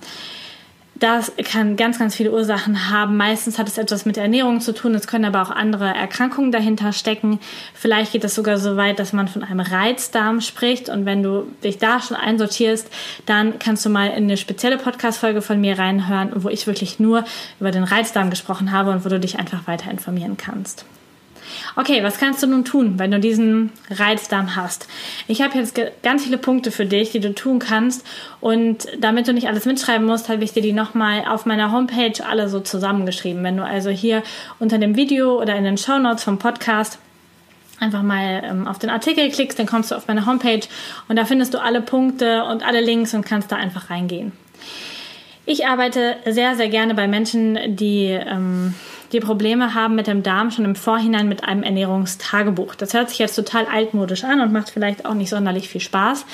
Das 0.99 1.31
kann 1.43 1.75
ganz, 1.75 1.99
ganz 1.99 2.15
viele 2.15 2.31
Ursachen 2.31 2.89
haben. 2.89 3.17
Meistens 3.17 3.59
hat 3.59 3.67
es 3.67 3.77
etwas 3.77 4.05
mit 4.05 4.17
Ernährung 4.17 4.61
zu 4.61 4.73
tun. 4.73 4.95
Es 4.95 5.05
können 5.05 5.25
aber 5.25 5.43
auch 5.43 5.51
andere 5.51 5.85
Erkrankungen 5.85 6.51
dahinter 6.51 6.91
stecken. 6.91 7.39
Vielleicht 7.75 8.13
geht 8.13 8.23
es 8.23 8.33
sogar 8.33 8.57
so 8.57 8.77
weit, 8.77 8.97
dass 8.97 9.13
man 9.13 9.27
von 9.27 9.43
einem 9.43 9.59
Reizdarm 9.59 10.41
spricht. 10.41 10.89
Und 10.89 11.05
wenn 11.05 11.21
du 11.21 11.43
dich 11.63 11.77
da 11.77 12.01
schon 12.01 12.17
einsortierst, 12.17 12.89
dann 13.27 13.59
kannst 13.59 13.85
du 13.85 13.89
mal 13.89 14.07
in 14.07 14.23
eine 14.23 14.37
spezielle 14.37 14.77
Podcast-Folge 14.77 15.43
von 15.43 15.61
mir 15.61 15.77
reinhören, 15.77 16.31
wo 16.35 16.49
ich 16.49 16.65
wirklich 16.65 16.99
nur 16.99 17.25
über 17.59 17.69
den 17.69 17.83
Reizdarm 17.83 18.31
gesprochen 18.31 18.71
habe 18.71 18.89
und 18.89 19.05
wo 19.05 19.09
du 19.09 19.19
dich 19.19 19.37
einfach 19.37 19.67
weiter 19.67 19.91
informieren 19.91 20.35
kannst. 20.37 20.83
Okay, 21.79 22.01
was 22.01 22.17
kannst 22.17 22.41
du 22.41 22.47
nun 22.47 22.65
tun, 22.65 22.97
wenn 22.97 23.11
du 23.11 23.19
diesen 23.19 23.71
Reizdarm 23.91 24.55
hast? 24.55 24.87
Ich 25.27 25.43
habe 25.43 25.59
jetzt 25.59 25.79
ganz 26.01 26.23
viele 26.23 26.39
Punkte 26.39 26.71
für 26.71 26.87
dich, 26.87 27.11
die 27.11 27.19
du 27.19 27.35
tun 27.35 27.59
kannst. 27.59 28.03
Und 28.41 28.87
damit 28.99 29.27
du 29.27 29.33
nicht 29.33 29.47
alles 29.47 29.65
mitschreiben 29.65 30.07
musst, 30.07 30.27
habe 30.27 30.43
ich 30.43 30.53
dir 30.53 30.63
die 30.63 30.73
nochmal 30.73 31.25
auf 31.27 31.45
meiner 31.45 31.71
Homepage 31.71 32.13
alle 32.27 32.49
so 32.49 32.61
zusammengeschrieben. 32.61 33.43
Wenn 33.43 33.57
du 33.57 33.63
also 33.63 33.91
hier 33.91 34.23
unter 34.57 34.79
dem 34.79 34.95
Video 34.95 35.39
oder 35.39 35.55
in 35.55 35.65
den 35.65 35.77
Show 35.77 35.99
Notes 35.99 36.23
vom 36.23 36.39
Podcast 36.39 36.97
einfach 37.79 38.01
mal 38.01 38.41
ähm, 38.43 38.67
auf 38.67 38.79
den 38.79 38.89
Artikel 38.89 39.29
klickst, 39.29 39.59
dann 39.59 39.67
kommst 39.67 39.91
du 39.91 39.95
auf 39.95 40.07
meine 40.07 40.25
Homepage 40.25 40.67
und 41.09 41.15
da 41.15 41.25
findest 41.25 41.53
du 41.53 41.61
alle 41.61 41.81
Punkte 41.81 42.43
und 42.45 42.65
alle 42.65 42.81
Links 42.81 43.13
und 43.13 43.23
kannst 43.23 43.51
da 43.51 43.55
einfach 43.55 43.91
reingehen. 43.91 44.31
Ich 45.45 45.67
arbeite 45.67 46.15
sehr, 46.25 46.55
sehr 46.55 46.69
gerne 46.69 46.95
bei 46.95 47.07
Menschen, 47.07 47.77
die 47.77 48.05
ähm, 48.07 48.73
die 49.11 49.19
Probleme 49.19 49.73
haben 49.73 49.95
mit 49.95 50.07
dem 50.07 50.23
Darm 50.23 50.51
schon 50.51 50.65
im 50.65 50.75
Vorhinein 50.75 51.29
mit 51.29 51.43
einem 51.43 51.63
Ernährungstagebuch. 51.63 52.75
Das 52.75 52.93
hört 52.93 53.09
sich 53.09 53.19
jetzt 53.19 53.35
total 53.35 53.65
altmodisch 53.65 54.23
an 54.23 54.41
und 54.41 54.51
macht 54.51 54.69
vielleicht 54.69 55.05
auch 55.05 55.13
nicht 55.13 55.29
sonderlich 55.29 55.69
viel 55.69 55.81
Spaß. 55.81 56.25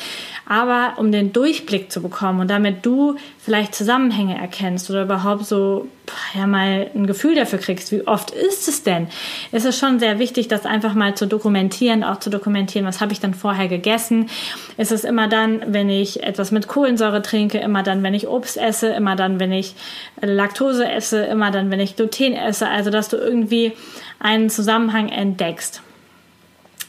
Aber 0.47 0.93
um 0.97 1.11
den 1.11 1.33
Durchblick 1.33 1.91
zu 1.91 2.01
bekommen 2.01 2.39
und 2.39 2.49
damit 2.49 2.85
du 2.85 3.15
vielleicht 3.43 3.75
Zusammenhänge 3.75 4.37
erkennst 4.39 4.89
oder 4.89 5.03
überhaupt 5.03 5.45
so 5.45 5.89
ja 6.33 6.47
mal 6.47 6.89
ein 6.95 7.07
Gefühl 7.07 7.35
dafür 7.35 7.59
kriegst, 7.59 7.91
wie 7.91 8.07
oft 8.07 8.31
ist 8.31 8.69
es 8.69 8.83
denn, 8.83 9.07
ist 9.51 9.65
es 9.65 9.77
schon 9.77 9.99
sehr 9.99 10.17
wichtig, 10.17 10.47
das 10.47 10.65
einfach 10.65 10.93
mal 10.93 11.15
zu 11.15 11.27
dokumentieren, 11.27 12.05
auch 12.05 12.19
zu 12.19 12.29
dokumentieren, 12.29 12.87
was 12.87 13.01
habe 13.01 13.11
ich 13.11 13.19
dann 13.19 13.33
vorher 13.33 13.67
gegessen. 13.67 14.29
Ist 14.77 14.93
es 14.93 15.03
immer 15.03 15.27
dann, 15.27 15.61
wenn 15.73 15.89
ich 15.89 16.23
etwas 16.23 16.51
mit 16.51 16.69
Kohlensäure 16.69 17.21
trinke, 17.21 17.57
immer 17.57 17.83
dann, 17.83 18.01
wenn 18.01 18.13
ich 18.13 18.29
Obst 18.29 18.57
esse, 18.57 18.87
immer 18.87 19.17
dann, 19.17 19.41
wenn 19.41 19.51
ich 19.51 19.75
Laktose 20.21 20.89
esse, 20.89 21.25
immer 21.25 21.51
dann, 21.51 21.69
wenn 21.69 21.81
ich 21.81 21.97
Gluten 21.97 22.33
esse, 22.33 22.69
also 22.69 22.91
dass 22.91 23.09
du 23.09 23.17
irgendwie 23.17 23.73
einen 24.19 24.49
Zusammenhang 24.49 25.09
entdeckst. 25.09 25.81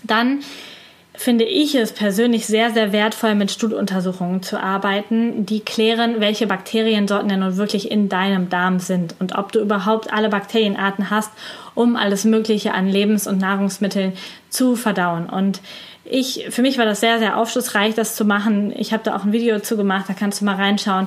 Dann 0.04 0.40
finde 1.16 1.44
ich 1.44 1.74
es 1.76 1.92
persönlich 1.92 2.46
sehr, 2.46 2.72
sehr 2.72 2.92
wertvoll, 2.92 3.34
mit 3.36 3.50
Stuhluntersuchungen 3.50 4.42
zu 4.42 4.60
arbeiten, 4.60 5.46
die 5.46 5.60
klären, 5.60 6.16
welche 6.18 6.48
Bakteriensorten 6.48 7.28
denn 7.28 7.40
nun 7.40 7.56
wirklich 7.56 7.90
in 7.90 8.08
deinem 8.08 8.50
Darm 8.50 8.80
sind 8.80 9.14
und 9.20 9.38
ob 9.38 9.52
du 9.52 9.60
überhaupt 9.60 10.12
alle 10.12 10.28
Bakterienarten 10.28 11.10
hast, 11.10 11.30
um 11.74 11.94
alles 11.96 12.24
Mögliche 12.24 12.74
an 12.74 12.88
Lebens- 12.88 13.28
und 13.28 13.38
Nahrungsmitteln 13.38 14.12
zu 14.50 14.74
verdauen. 14.74 15.28
Und 15.28 15.60
ich, 16.04 16.46
für 16.50 16.60
mich 16.60 16.76
war 16.76 16.84
das 16.84 17.00
sehr, 17.00 17.18
sehr 17.18 17.38
aufschlussreich, 17.38 17.94
das 17.94 18.14
zu 18.14 18.26
machen. 18.26 18.74
Ich 18.76 18.92
habe 18.92 19.02
da 19.02 19.16
auch 19.16 19.24
ein 19.24 19.32
Video 19.32 19.58
zu 19.60 19.76
gemacht, 19.76 20.04
da 20.06 20.12
kannst 20.12 20.40
du 20.40 20.44
mal 20.44 20.56
reinschauen. 20.56 21.06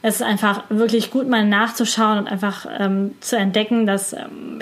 Es 0.00 0.16
ist 0.16 0.22
einfach 0.22 0.64
wirklich 0.70 1.10
gut, 1.10 1.28
mal 1.28 1.44
nachzuschauen 1.44 2.18
und 2.18 2.28
einfach 2.28 2.66
ähm, 2.78 3.14
zu 3.20 3.36
entdecken, 3.36 3.86
dass 3.86 4.14
ähm, 4.14 4.58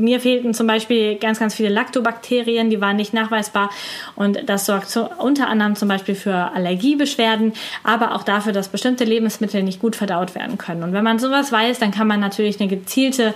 mir 0.00 0.20
fehlten 0.20 0.54
zum 0.54 0.66
Beispiel 0.66 1.16
ganz, 1.16 1.38
ganz 1.38 1.54
viele 1.54 1.68
Lactobakterien, 1.68 2.68
die 2.68 2.80
waren 2.80 2.96
nicht 2.96 3.14
nachweisbar 3.14 3.70
und 4.16 4.48
das 4.48 4.66
sorgt 4.66 4.88
zu, 4.88 5.08
unter 5.18 5.48
anderem 5.48 5.76
zum 5.76 5.88
Beispiel 5.88 6.16
für 6.16 6.34
Allergiebeschwerden, 6.54 7.52
aber 7.84 8.16
auch 8.16 8.24
dafür, 8.24 8.52
dass 8.52 8.68
bestimmte 8.68 9.04
Lebensmittel 9.04 9.62
nicht 9.62 9.80
gut 9.80 9.94
verdaut 9.94 10.34
werden 10.34 10.58
können. 10.58 10.82
Und 10.82 10.92
wenn 10.92 11.04
man 11.04 11.18
sowas 11.20 11.52
weiß, 11.52 11.78
dann 11.78 11.92
kann 11.92 12.08
man 12.08 12.18
natürlich 12.18 12.58
eine 12.60 12.68
gezielte 12.68 13.34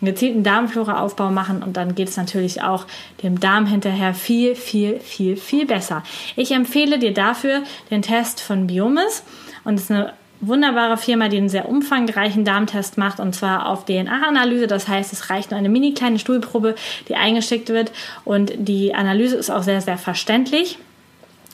einen 0.00 0.12
gezielten 0.12 0.42
Darmfloraaufbau 0.42 1.30
machen 1.30 1.62
und 1.62 1.76
dann 1.76 1.94
geht 1.94 2.08
es 2.08 2.16
natürlich 2.16 2.62
auch 2.62 2.86
dem 3.22 3.40
Darm 3.40 3.66
hinterher 3.66 4.14
viel, 4.14 4.54
viel, 4.54 4.98
viel, 5.00 5.36
viel 5.36 5.66
besser. 5.66 6.02
Ich 6.36 6.52
empfehle 6.52 6.98
dir 6.98 7.12
dafür 7.12 7.62
den 7.90 8.02
Test 8.02 8.40
von 8.40 8.66
Biomis 8.66 9.24
und 9.64 9.74
es 9.74 9.84
ist 9.84 9.90
eine 9.90 10.12
wunderbare 10.40 10.96
Firma, 10.96 11.28
die 11.28 11.36
einen 11.36 11.48
sehr 11.48 11.68
umfangreichen 11.68 12.44
Darmtest 12.44 12.96
macht 12.96 13.20
und 13.20 13.34
zwar 13.34 13.68
auf 13.68 13.84
DNA-Analyse. 13.84 14.66
Das 14.66 14.88
heißt, 14.88 15.12
es 15.12 15.30
reicht 15.30 15.50
nur 15.50 15.58
eine 15.58 15.68
mini 15.68 15.92
kleine 15.92 16.18
Stuhlprobe, 16.18 16.74
die 17.08 17.16
eingeschickt 17.16 17.68
wird 17.68 17.92
und 18.24 18.52
die 18.56 18.94
Analyse 18.94 19.36
ist 19.36 19.50
auch 19.50 19.62
sehr, 19.62 19.80
sehr 19.80 19.98
verständlich. 19.98 20.78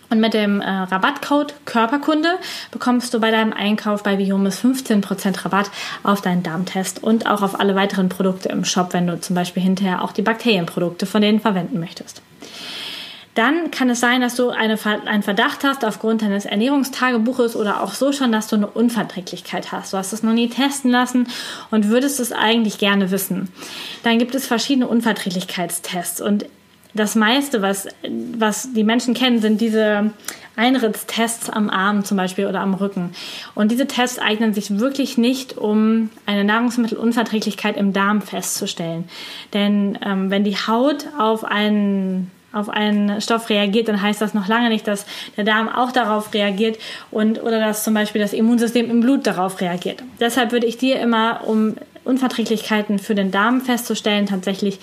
Und 0.09 0.21
mit 0.21 0.35
dem 0.35 0.61
äh, 0.61 0.69
Rabattcode 0.71 1.55
Körperkunde 1.65 2.39
bekommst 2.71 3.13
du 3.13 3.21
bei 3.21 3.31
deinem 3.31 3.53
Einkauf 3.53 4.03
bei 4.03 4.17
Biomis 4.17 4.63
15% 4.63 5.45
Rabatt 5.45 5.71
auf 6.03 6.21
deinen 6.21 6.43
Darmtest 6.43 7.03
und 7.03 7.27
auch 7.27 7.43
auf 7.43 7.59
alle 7.59 7.75
weiteren 7.75 8.09
Produkte 8.09 8.49
im 8.49 8.65
Shop, 8.65 8.93
wenn 8.93 9.07
du 9.07 9.21
zum 9.21 9.35
Beispiel 9.35 9.63
hinterher 9.63 10.03
auch 10.03 10.13
die 10.13 10.23
Bakterienprodukte 10.23 11.07
von 11.07 11.23
denen 11.23 11.41
verwenden 11.41 11.81
möchtest. 11.81 12.23
Dann 13.37 13.71
kann 13.71 13.91
es 13.91 14.01
sein, 14.01 14.23
dass 14.23 14.35
du 14.35 14.49
eine, 14.49 14.79
einen 15.05 15.23
Verdacht 15.23 15.63
hast 15.63 15.85
aufgrund 15.85 16.23
deines 16.23 16.47
Ernährungstagebuches 16.47 17.55
oder 17.55 17.83
auch 17.83 17.93
so 17.93 18.11
schon, 18.11 18.33
dass 18.33 18.47
du 18.49 18.57
eine 18.57 18.67
Unverträglichkeit 18.67 19.73
hast. 19.73 19.93
Du 19.93 19.99
hast 19.99 20.15
es 20.15 20.23
noch 20.23 20.33
nie 20.33 20.49
testen 20.49 20.91
lassen 20.91 21.29
und 21.71 21.89
würdest 21.89 22.19
es 22.19 22.33
eigentlich 22.33 22.79
gerne 22.79 23.11
wissen. 23.11 23.53
Dann 24.05 24.19
gibt 24.19 24.35
es 24.35 24.47
verschiedene 24.47 24.87
Unverträglichkeitstests 24.87 26.23
und 26.23 26.47
das 26.97 27.15
meiste, 27.15 27.62
was, 27.62 27.88
was 28.37 28.73
die 28.73 28.85
Menschen 28.85 29.15
kennen, 29.15 29.41
sind 29.41 29.61
diese 29.61 30.11
Einritztests 30.57 31.50
am 31.50 31.69
Arm 31.69 32.05
zum 32.05 32.17
Beispiel 32.17 32.47
oder 32.47 32.61
am 32.61 32.75
Rücken. 32.75 33.12
Und 33.55 33.71
diese 33.71 33.87
Tests 33.87 34.19
eignen 34.19 34.55
sich 34.55 34.79
wirklich 34.79 35.19
nicht, 35.19 35.57
um 35.57 36.11
eine 36.25 36.45
Nahrungsmittelunverträglichkeit 36.45 37.76
im 37.76 37.93
Darm 37.93 38.23
festzustellen. 38.23 39.05
Denn 39.53 39.99
ähm, 40.05 40.31
wenn 40.31 40.45
die 40.45 40.57
Haut 40.57 41.07
auf 41.19 41.45
einen 41.45 42.31
auf 42.53 42.71
einen 42.71 43.21
Stoff 43.21 43.50
reagiert, 43.50 43.88
dann 43.88 44.00
heißt 44.00 44.23
das 44.23 44.33
noch 44.33 44.49
lange 44.49 44.71
nicht, 44.71 44.88
dass 44.88 45.05
der 45.37 45.45
Darm 45.45 45.69
auch 45.69 45.93
darauf 45.93 46.33
reagiert 46.33 46.79
und 47.11 47.43
oder 47.43 47.61
dass 47.61 47.85
zum 47.85 47.93
Beispiel 47.93 48.23
das 48.23 48.33
Immunsystem 48.33 48.91
im 48.91 49.00
Blut 49.00 49.26
darauf 49.26 49.61
reagiert. 49.61 50.03
Deshalb 50.21 50.53
würde 50.53 50.67
ich 50.67 50.79
dir 50.79 50.99
immer, 50.99 51.43
um 51.45 51.75
Unverträglichkeiten 52.07 52.99
für 52.99 53.15
den 53.15 53.31
Darm 53.31 53.61
festzustellen, 53.61 54.27
tatsächlich 54.27 54.79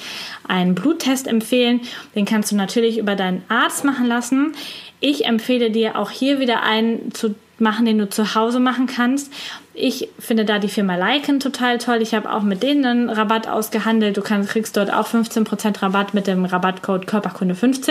einen 0.48 0.76
Bluttest 0.76 1.28
empfehlen. 1.28 1.82
Den 2.16 2.26
kannst 2.26 2.52
du 2.52 2.56
natürlich 2.56 2.98
über 2.98 3.16
deinen 3.16 3.44
Arzt 3.48 3.84
machen 3.84 4.06
lassen. 4.06 4.54
Ich 5.00 5.26
empfehle 5.26 5.72
dir 5.72 5.98
auch 5.98 6.12
hier 6.12 6.40
wieder 6.40 6.64
einen 6.64 7.14
zu 7.14 7.36
machen, 7.64 7.86
den 7.86 7.98
du 7.98 8.08
zu 8.08 8.36
Hause 8.36 8.60
machen 8.60 8.86
kannst. 8.86 9.34
Ich 9.76 10.10
finde 10.20 10.46
da 10.46 10.60
die 10.60 10.68
Firma 10.68 10.96
Lycan 10.96 11.40
total 11.40 11.80
toll. 11.80 12.04
Ich 12.04 12.14
habe 12.14 12.32
auch 12.32 12.44
mit 12.44 12.62
denen 12.62 12.86
einen 12.86 13.10
Rabatt 13.10 13.48
ausgehandelt. 13.48 14.16
Du 14.16 14.22
kannst, 14.22 14.52
kriegst 14.52 14.78
dort 14.78 14.94
auch 14.94 15.08
15% 15.08 15.82
Rabatt 15.82 16.14
mit 16.14 16.28
dem 16.28 16.46
Rabattcode 16.46 17.06
Körperkunde15. 17.06 17.90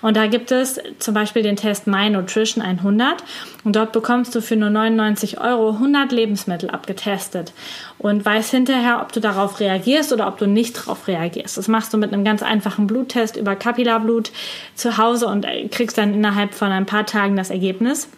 Und 0.00 0.16
da 0.16 0.28
gibt 0.28 0.52
es 0.52 0.78
zum 1.00 1.14
Beispiel 1.14 1.42
den 1.42 1.56
Test 1.56 1.88
My 1.88 2.08
Nutrition 2.08 2.62
100. 2.62 3.24
Und 3.64 3.74
dort 3.74 3.90
bekommst 3.90 4.32
du 4.36 4.40
für 4.40 4.54
nur 4.54 4.70
99 4.70 5.40
Euro 5.40 5.70
100 5.70 6.12
Lebensmittel 6.12 6.70
abgetestet. 6.70 7.52
Und 7.98 8.24
weißt 8.24 8.52
hinterher, 8.52 9.00
ob 9.02 9.10
du 9.10 9.18
darauf 9.18 9.58
reagierst 9.58 10.12
oder 10.12 10.28
ob 10.28 10.38
du 10.38 10.46
nicht 10.46 10.78
darauf 10.78 11.08
reagierst. 11.08 11.58
Das 11.58 11.66
machst 11.66 11.92
du 11.92 11.98
mit 11.98 12.12
einem 12.12 12.22
ganz 12.22 12.44
einfachen 12.44 12.86
Bluttest 12.86 13.36
über 13.36 13.56
Kapillarblut 13.56 14.30
zu 14.76 14.98
Hause 14.98 15.26
und 15.26 15.44
kriegst 15.72 15.98
dann 15.98 16.14
innerhalb 16.14 16.54
von 16.54 16.70
ein 16.70 16.86
paar 16.86 17.06
Tagen 17.06 17.34
das 17.34 17.50
Ergebnis. 17.50 18.08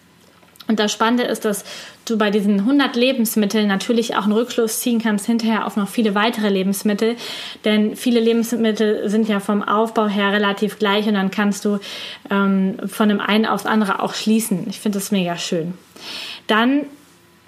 Und 0.71 0.79
das 0.79 0.93
Spannende 0.93 1.25
ist, 1.25 1.45
dass 1.45 1.65
du 2.05 2.17
bei 2.17 2.31
diesen 2.31 2.61
100 2.61 2.95
Lebensmitteln 2.95 3.67
natürlich 3.67 4.15
auch 4.15 4.23
einen 4.23 4.35
Rückschluss 4.35 4.79
ziehen 4.79 5.03
kannst 5.03 5.27
hinterher 5.27 5.67
auf 5.67 5.75
noch 5.75 5.89
viele 5.89 6.15
weitere 6.15 6.49
Lebensmittel. 6.49 7.17
Denn 7.65 7.97
viele 7.97 8.21
Lebensmittel 8.21 9.09
sind 9.09 9.29
ja 9.29 9.41
vom 9.41 9.65
Aufbau 9.65 10.07
her 10.07 10.31
relativ 10.31 10.79
gleich 10.79 11.09
und 11.09 11.15
dann 11.15 11.33
kannst 11.33 11.65
du 11.65 11.81
ähm, 12.31 12.77
von 12.87 13.09
dem 13.09 13.19
einen 13.19 13.47
aufs 13.47 13.67
andere 13.67 14.01
auch 14.01 14.15
schließen. 14.15 14.69
Ich 14.71 14.79
finde 14.79 15.01
das 15.01 15.11
mega 15.11 15.37
schön. 15.37 15.75
Dann 16.47 16.83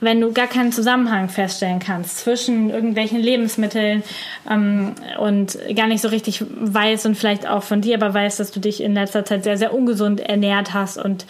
wenn 0.02 0.20
du 0.20 0.32
gar 0.32 0.48
keinen 0.48 0.72
Zusammenhang 0.72 1.28
feststellen 1.28 1.78
kannst 1.78 2.18
zwischen 2.18 2.70
irgendwelchen 2.70 3.20
Lebensmitteln 3.20 4.02
ähm, 4.50 4.94
und 5.18 5.56
gar 5.76 5.86
nicht 5.86 6.02
so 6.02 6.08
richtig 6.08 6.44
weißt 6.50 7.06
und 7.06 7.14
vielleicht 7.14 7.46
auch 7.46 7.62
von 7.62 7.80
dir 7.80 7.94
aber 7.94 8.12
weißt, 8.12 8.40
dass 8.40 8.50
du 8.50 8.58
dich 8.58 8.82
in 8.82 8.94
letzter 8.94 9.24
Zeit 9.24 9.44
sehr, 9.44 9.56
sehr 9.56 9.72
ungesund 9.72 10.20
ernährt 10.20 10.74
hast 10.74 10.98
und 10.98 11.24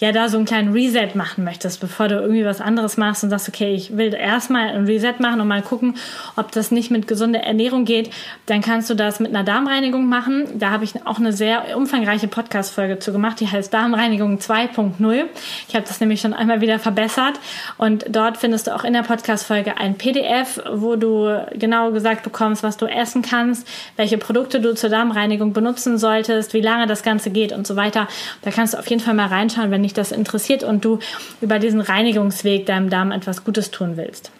ja 0.00 0.12
da 0.12 0.28
so 0.28 0.36
einen 0.36 0.44
kleinen 0.44 0.72
Reset 0.72 1.14
machen 1.14 1.44
möchtest, 1.44 1.80
bevor 1.80 2.08
du 2.08 2.16
irgendwie 2.16 2.44
was 2.44 2.60
anderes 2.60 2.98
machst 2.98 3.24
und 3.24 3.30
sagst, 3.30 3.48
okay, 3.48 3.74
ich 3.74 3.96
will 3.96 4.12
erstmal 4.12 4.68
ein 4.68 4.84
Reset 4.84 5.14
machen 5.18 5.40
und 5.40 5.48
mal 5.48 5.62
gucken, 5.62 5.96
ob 6.36 6.52
das 6.52 6.70
nicht 6.70 6.90
mit 6.90 7.06
gesunder 7.06 7.40
Ernährung 7.40 7.86
geht, 7.86 8.10
dann 8.44 8.60
kannst 8.60 8.90
du 8.90 8.94
das 8.94 9.20
mit 9.20 9.30
einer 9.30 9.44
Darmreinigung 9.44 10.06
machen. 10.06 10.58
Da 10.58 10.70
habe 10.70 10.84
ich 10.84 11.06
auch 11.06 11.18
eine 11.18 11.32
sehr 11.32 11.74
umfangreiche 11.74 12.28
Podcast-Folge 12.28 12.98
zu 12.98 13.12
gemacht, 13.12 13.40
die 13.40 13.48
heißt 13.48 13.72
Darmreinigung 13.72 14.36
2.0. 14.36 15.24
Ich 15.68 15.74
habe 15.74 15.86
das 15.86 16.00
nämlich 16.00 16.20
schon 16.20 16.34
einmal 16.34 16.60
wieder 16.60 16.78
verbessert 16.78 17.40
und 17.78 18.09
dort 18.10 18.36
findest 18.36 18.66
du 18.66 18.74
auch 18.74 18.84
in 18.84 18.92
der 18.92 19.02
Podcast-Folge 19.02 19.78
ein 19.78 19.96
PDF, 19.96 20.60
wo 20.72 20.96
du 20.96 21.46
genau 21.54 21.92
gesagt 21.92 22.22
bekommst, 22.22 22.62
was 22.62 22.76
du 22.76 22.86
essen 22.86 23.22
kannst, 23.22 23.66
welche 23.96 24.18
Produkte 24.18 24.60
du 24.60 24.74
zur 24.74 24.90
Darmreinigung 24.90 25.52
benutzen 25.52 25.98
solltest, 25.98 26.54
wie 26.54 26.60
lange 26.60 26.86
das 26.86 27.02
Ganze 27.02 27.30
geht 27.30 27.52
und 27.52 27.66
so 27.66 27.76
weiter. 27.76 28.08
Da 28.42 28.50
kannst 28.50 28.74
du 28.74 28.78
auf 28.78 28.88
jeden 28.88 29.02
Fall 29.02 29.14
mal 29.14 29.28
reinschauen, 29.28 29.70
wenn 29.70 29.82
dich 29.82 29.94
das 29.94 30.12
interessiert 30.12 30.62
und 30.62 30.84
du 30.84 30.98
über 31.40 31.58
diesen 31.58 31.80
Reinigungsweg 31.80 32.66
deinem 32.66 32.90
Darm 32.90 33.12
etwas 33.12 33.44
Gutes 33.44 33.70
tun 33.70 33.96
willst. 33.96 34.30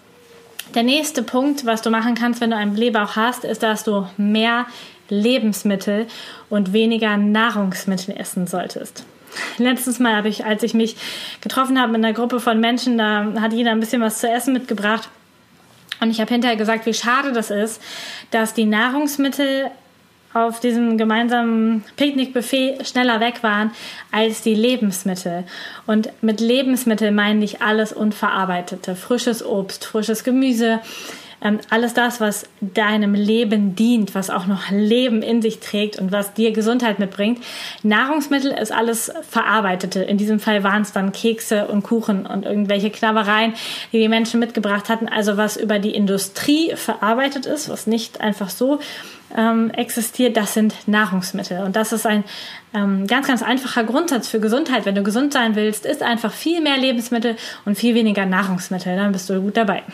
Der 0.75 0.83
nächste 0.83 1.23
Punkt, 1.23 1.67
was 1.67 1.83
du 1.83 1.91
machen 1.91 2.15
kannst, 2.15 2.41
wenn 2.41 2.51
du 2.51 2.57
einen 2.57 2.75
Blähbauch 2.75 3.17
hast, 3.17 3.45
ist, 3.45 3.63
dass 3.63 3.83
du 3.83 4.07
mehr 4.17 4.67
Lebensmittel 5.09 6.07
und 6.49 6.73
weniger 6.73 7.17
Nahrungsmittel 7.17 8.17
essen 8.17 8.47
solltest. 8.47 9.05
Letztes 9.59 9.99
Mal 9.99 10.17
habe 10.17 10.29
ich, 10.29 10.45
als 10.45 10.63
ich 10.63 10.75
mich 10.75 10.97
getroffen 11.41 11.81
habe 11.81 11.93
mit 11.93 12.05
einer 12.05 12.15
Gruppe 12.15 12.41
von 12.41 12.61
Menschen, 12.61 12.99
da 12.99 13.33
hat 13.41 13.53
jeder 13.53 13.73
ein 13.73 13.81
bisschen 13.81 14.03
was 14.03 14.21
zu 14.21 14.29
essen 14.29 14.53
mitgebracht. 14.53 15.09
Und 16.01 16.11
ich 16.11 16.21
habe 16.21 16.33
hinterher 16.33 16.57
gesagt, 16.57 16.87
wie 16.87 16.95
schade 16.95 17.33
das 17.33 17.51
ist, 17.51 17.81
dass 18.31 18.55
die 18.55 18.65
Nahrungsmittel 18.65 19.71
auf 20.33 20.61
diesem 20.61 20.97
gemeinsamen 20.97 21.85
Picknickbuffet 21.97 22.87
schneller 22.87 23.19
weg 23.21 23.43
waren 23.43 23.73
als 24.13 24.43
die 24.43 24.55
Lebensmittel. 24.55 25.45
Und 25.87 26.11
mit 26.23 26.41
Lebensmittel 26.41 27.11
meine 27.11 27.45
ich 27.45 27.63
alles 27.63 27.93
Unverarbeitete. 27.93 28.95
Frisches 28.95 29.45
Obst, 29.45 29.85
frisches 29.85 30.23
Gemüse, 30.23 30.81
alles 31.71 31.95
das, 31.95 32.21
was 32.21 32.47
deinem 32.61 33.15
Leben 33.15 33.75
dient, 33.75 34.15
was 34.15 34.29
auch 34.29 34.47
noch 34.47 34.71
Leben 34.71 35.23
in 35.23 35.41
sich 35.41 35.61
trägt 35.61 35.99
und 35.99 36.13
was 36.13 36.35
dir 36.35 36.53
Gesundheit 36.53 36.99
mitbringt. 36.99 37.41
Nahrungsmittel 37.83 38.53
ist 38.53 38.73
alles 38.73 39.11
Verarbeitete. 39.29 40.03
In 40.03 40.19
diesem 40.19 40.39
Fall 40.39 40.63
waren 40.63 40.83
es 40.83 40.93
dann 40.93 41.13
Kekse 41.13 41.69
und 41.69 41.83
Kuchen 41.83 42.27
und 42.27 42.45
irgendwelche 42.45 42.91
Knabbereien, 42.91 43.55
die 43.93 43.99
die 43.99 44.09
Menschen 44.09 44.39
mitgebracht 44.39 44.89
hatten. 44.89 45.09
Also 45.09 45.37
was 45.37 45.57
über 45.57 45.79
die 45.79 45.95
Industrie 45.95 46.73
verarbeitet 46.75 47.47
ist, 47.47 47.69
was 47.69 47.87
nicht 47.87 48.21
einfach 48.21 48.51
so 48.51 48.81
ähm, 49.37 49.71
existiert, 49.71 50.37
das 50.37 50.55
sind 50.55 50.75
Nahrungsmittel. 50.87 51.63
Und 51.63 51.77
das 51.77 51.93
ist 51.93 52.07
ein 52.07 52.25
ähm, 52.73 53.07
ganz, 53.07 53.27
ganz 53.27 53.43
einfacher 53.43 53.85
Grundsatz 53.85 54.29
für 54.29 54.39
Gesundheit. 54.39 54.87
Wenn 54.87 54.95
du 54.95 55.03
gesund 55.03 55.33
sein 55.33 55.57
willst, 55.57 55.85
ist 55.85 56.03
einfach 56.03 56.33
viel 56.33 56.61
mehr 56.61 56.77
Lebensmittel 56.77 57.37
und 57.65 57.77
viel 57.77 57.95
weniger 57.95 58.27
Nahrungsmittel. 58.27 58.95
Dann 58.97 59.13
bist 59.13 59.29
du 59.29 59.41
gut 59.41 59.57
dabei. 59.57 59.83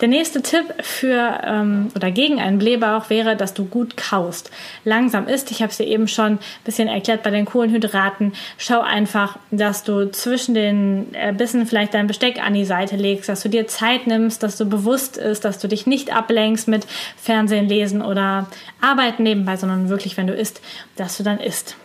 Der 0.00 0.08
nächste 0.08 0.42
Tipp 0.42 0.74
für 0.80 1.40
ähm, 1.42 1.88
oder 1.94 2.10
gegen 2.10 2.38
einen 2.38 2.58
Blähbauch 2.58 3.08
wäre, 3.08 3.34
dass 3.34 3.54
du 3.54 3.64
gut 3.64 3.96
kaust. 3.96 4.50
Langsam 4.84 5.26
isst. 5.26 5.50
Ich 5.50 5.62
habe 5.62 5.70
es 5.70 5.78
dir 5.78 5.86
eben 5.86 6.06
schon 6.06 6.32
ein 6.32 6.38
bisschen 6.64 6.88
erklärt 6.88 7.22
bei 7.22 7.30
den 7.30 7.46
Kohlenhydraten. 7.46 8.34
Schau 8.58 8.80
einfach, 8.80 9.38
dass 9.50 9.84
du 9.84 10.10
zwischen 10.10 10.54
den 10.54 11.16
Bissen 11.38 11.64
vielleicht 11.64 11.94
dein 11.94 12.08
Besteck 12.08 12.42
an 12.44 12.52
die 12.52 12.66
Seite 12.66 12.96
legst, 12.96 13.30
dass 13.30 13.42
du 13.42 13.48
dir 13.48 13.68
Zeit 13.68 14.06
nimmst, 14.06 14.42
dass 14.42 14.58
du 14.58 14.66
bewusst 14.66 15.16
ist, 15.16 15.46
dass 15.46 15.58
du 15.58 15.66
dich 15.66 15.86
nicht 15.86 16.14
ablenkst 16.14 16.68
mit 16.68 16.86
Fernsehen, 17.16 17.66
Lesen 17.66 18.02
oder 18.02 18.35
Arbeiten 18.80 19.22
nebenbei, 19.22 19.56
sondern 19.56 19.88
wirklich, 19.88 20.16
wenn 20.16 20.26
du 20.26 20.34
isst, 20.34 20.60
dass 20.96 21.16
du 21.16 21.22
dann 21.22 21.38
isst. 21.38 21.76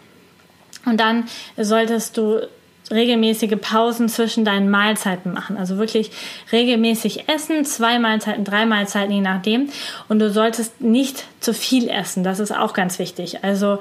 Und 0.85 0.99
dann 0.99 1.25
solltest 1.57 2.17
du 2.17 2.47
regelmäßige 2.91 3.55
Pausen 3.61 4.09
zwischen 4.09 4.45
deinen 4.45 4.69
Mahlzeiten 4.69 5.33
machen. 5.33 5.57
Also 5.57 5.77
wirklich 5.77 6.11
regelmäßig 6.51 7.29
essen, 7.29 7.63
zwei 7.65 7.99
Mahlzeiten, 7.99 8.43
drei 8.43 8.65
Mahlzeiten, 8.65 9.13
je 9.13 9.21
nachdem. 9.21 9.69
Und 10.09 10.19
du 10.19 10.29
solltest 10.29 10.81
nicht 10.81 11.25
zu 11.39 11.53
viel 11.53 11.89
essen. 11.89 12.23
Das 12.23 12.39
ist 12.39 12.51
auch 12.51 12.73
ganz 12.73 12.99
wichtig. 12.99 13.43
Also 13.43 13.79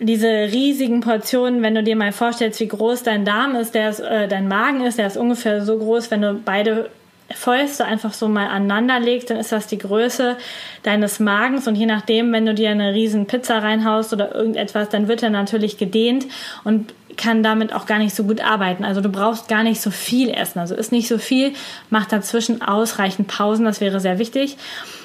diese 0.00 0.28
riesigen 0.28 1.00
Portionen, 1.00 1.62
wenn 1.62 1.74
du 1.74 1.82
dir 1.82 1.96
mal 1.96 2.12
vorstellst, 2.12 2.60
wie 2.60 2.68
groß 2.68 3.02
dein 3.02 3.24
Darm 3.24 3.54
ist, 3.54 3.74
der 3.74 3.90
ist, 3.90 4.00
äh, 4.00 4.28
dein 4.28 4.48
Magen 4.48 4.84
ist, 4.84 4.98
der 4.98 5.06
ist 5.06 5.16
ungefähr 5.16 5.64
so 5.64 5.78
groß, 5.78 6.10
wenn 6.10 6.22
du 6.22 6.34
beide 6.34 6.90
Fäuste 7.30 7.84
einfach 7.84 8.12
so 8.12 8.28
mal 8.28 8.48
aneinander 8.48 9.00
legst, 9.00 9.30
dann 9.30 9.38
ist 9.38 9.50
das 9.50 9.66
die 9.66 9.78
Größe 9.78 10.36
deines 10.82 11.20
Magens 11.20 11.66
und 11.66 11.74
je 11.74 11.86
nachdem, 11.86 12.32
wenn 12.32 12.44
du 12.44 12.54
dir 12.54 12.70
eine 12.70 12.92
riesen 12.92 13.26
Pizza 13.26 13.62
reinhaust 13.62 14.12
oder 14.12 14.34
irgendetwas, 14.34 14.90
dann 14.90 15.08
wird 15.08 15.22
er 15.22 15.30
natürlich 15.30 15.78
gedehnt 15.78 16.26
und 16.64 16.92
kann 17.16 17.42
damit 17.42 17.72
auch 17.72 17.86
gar 17.86 17.98
nicht 17.98 18.14
so 18.14 18.24
gut 18.24 18.40
arbeiten. 18.42 18.84
Also 18.84 19.00
du 19.00 19.08
brauchst 19.08 19.48
gar 19.48 19.62
nicht 19.62 19.80
so 19.80 19.90
viel 19.90 20.30
essen. 20.30 20.58
Also 20.58 20.74
ist 20.74 20.92
nicht 20.92 21.08
so 21.08 21.18
viel, 21.18 21.52
mach 21.88 22.06
dazwischen 22.06 22.60
ausreichend 22.60 23.28
Pausen, 23.28 23.64
das 23.64 23.80
wäre 23.80 24.00
sehr 24.00 24.18
wichtig. 24.18 24.56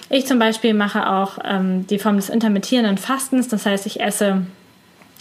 Ich 0.10 0.26
zum 0.26 0.40
Beispiel 0.40 0.74
mache 0.74 1.10
auch 1.10 1.38
ähm, 1.46 1.86
die 1.88 2.00
Form 2.00 2.16
des 2.16 2.30
intermittierenden 2.30 2.98
Fastens, 2.98 3.48
das 3.48 3.66
heißt, 3.66 3.86
ich 3.86 4.02
esse 4.02 4.42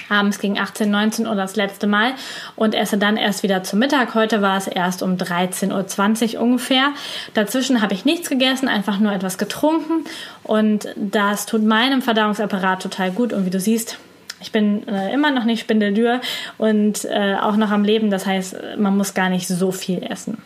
abends 0.09 0.38
gegen 0.38 0.59
18, 0.59 0.90
19 0.90 1.27
Uhr 1.27 1.35
das 1.35 1.57
letzte 1.57 1.87
Mal 1.87 2.14
und 2.57 2.75
esse 2.75 2.99
dann 2.99 3.16
erst 3.16 3.42
wieder 3.42 3.62
zu 3.62 3.77
Mittag. 3.77 4.14
Heute 4.14 4.42
war 4.42 4.57
es 4.57 4.66
erst 4.66 5.03
um 5.03 5.16
13.20 5.16 6.35
Uhr 6.35 6.42
ungefähr. 6.42 6.92
Dazwischen 7.35 7.83
habe 7.83 7.94
ich 7.94 8.05
nichts 8.05 8.29
gegessen, 8.29 8.68
einfach 8.68 8.99
nur 8.99 9.12
etwas 9.12 9.38
getrunken 9.38 10.05
und 10.42 10.88
das 10.97 11.47
tut 11.47 11.62
meinem 11.62 12.03
Verdauungsapparat 12.03 12.83
total 12.83 13.11
gut 13.11 13.33
und 13.33 13.47
wie 13.47 13.51
du 13.51 13.61
siehst, 13.61 13.99
ich 14.40 14.53
bin 14.53 14.87
äh, 14.87 15.12
immer 15.12 15.31
noch 15.31 15.44
nicht 15.44 15.61
Spindeldür 15.61 16.21
und 16.59 17.05
äh, 17.05 17.35
auch 17.40 17.57
noch 17.57 17.71
am 17.71 17.85
Leben. 17.85 18.11
Das 18.11 18.25
heißt, 18.25 18.57
man 18.77 18.97
muss 18.97 19.14
gar 19.14 19.31
nicht 19.31 19.49
so 19.49 19.73
viel 19.73 20.03
essen. 20.03 20.38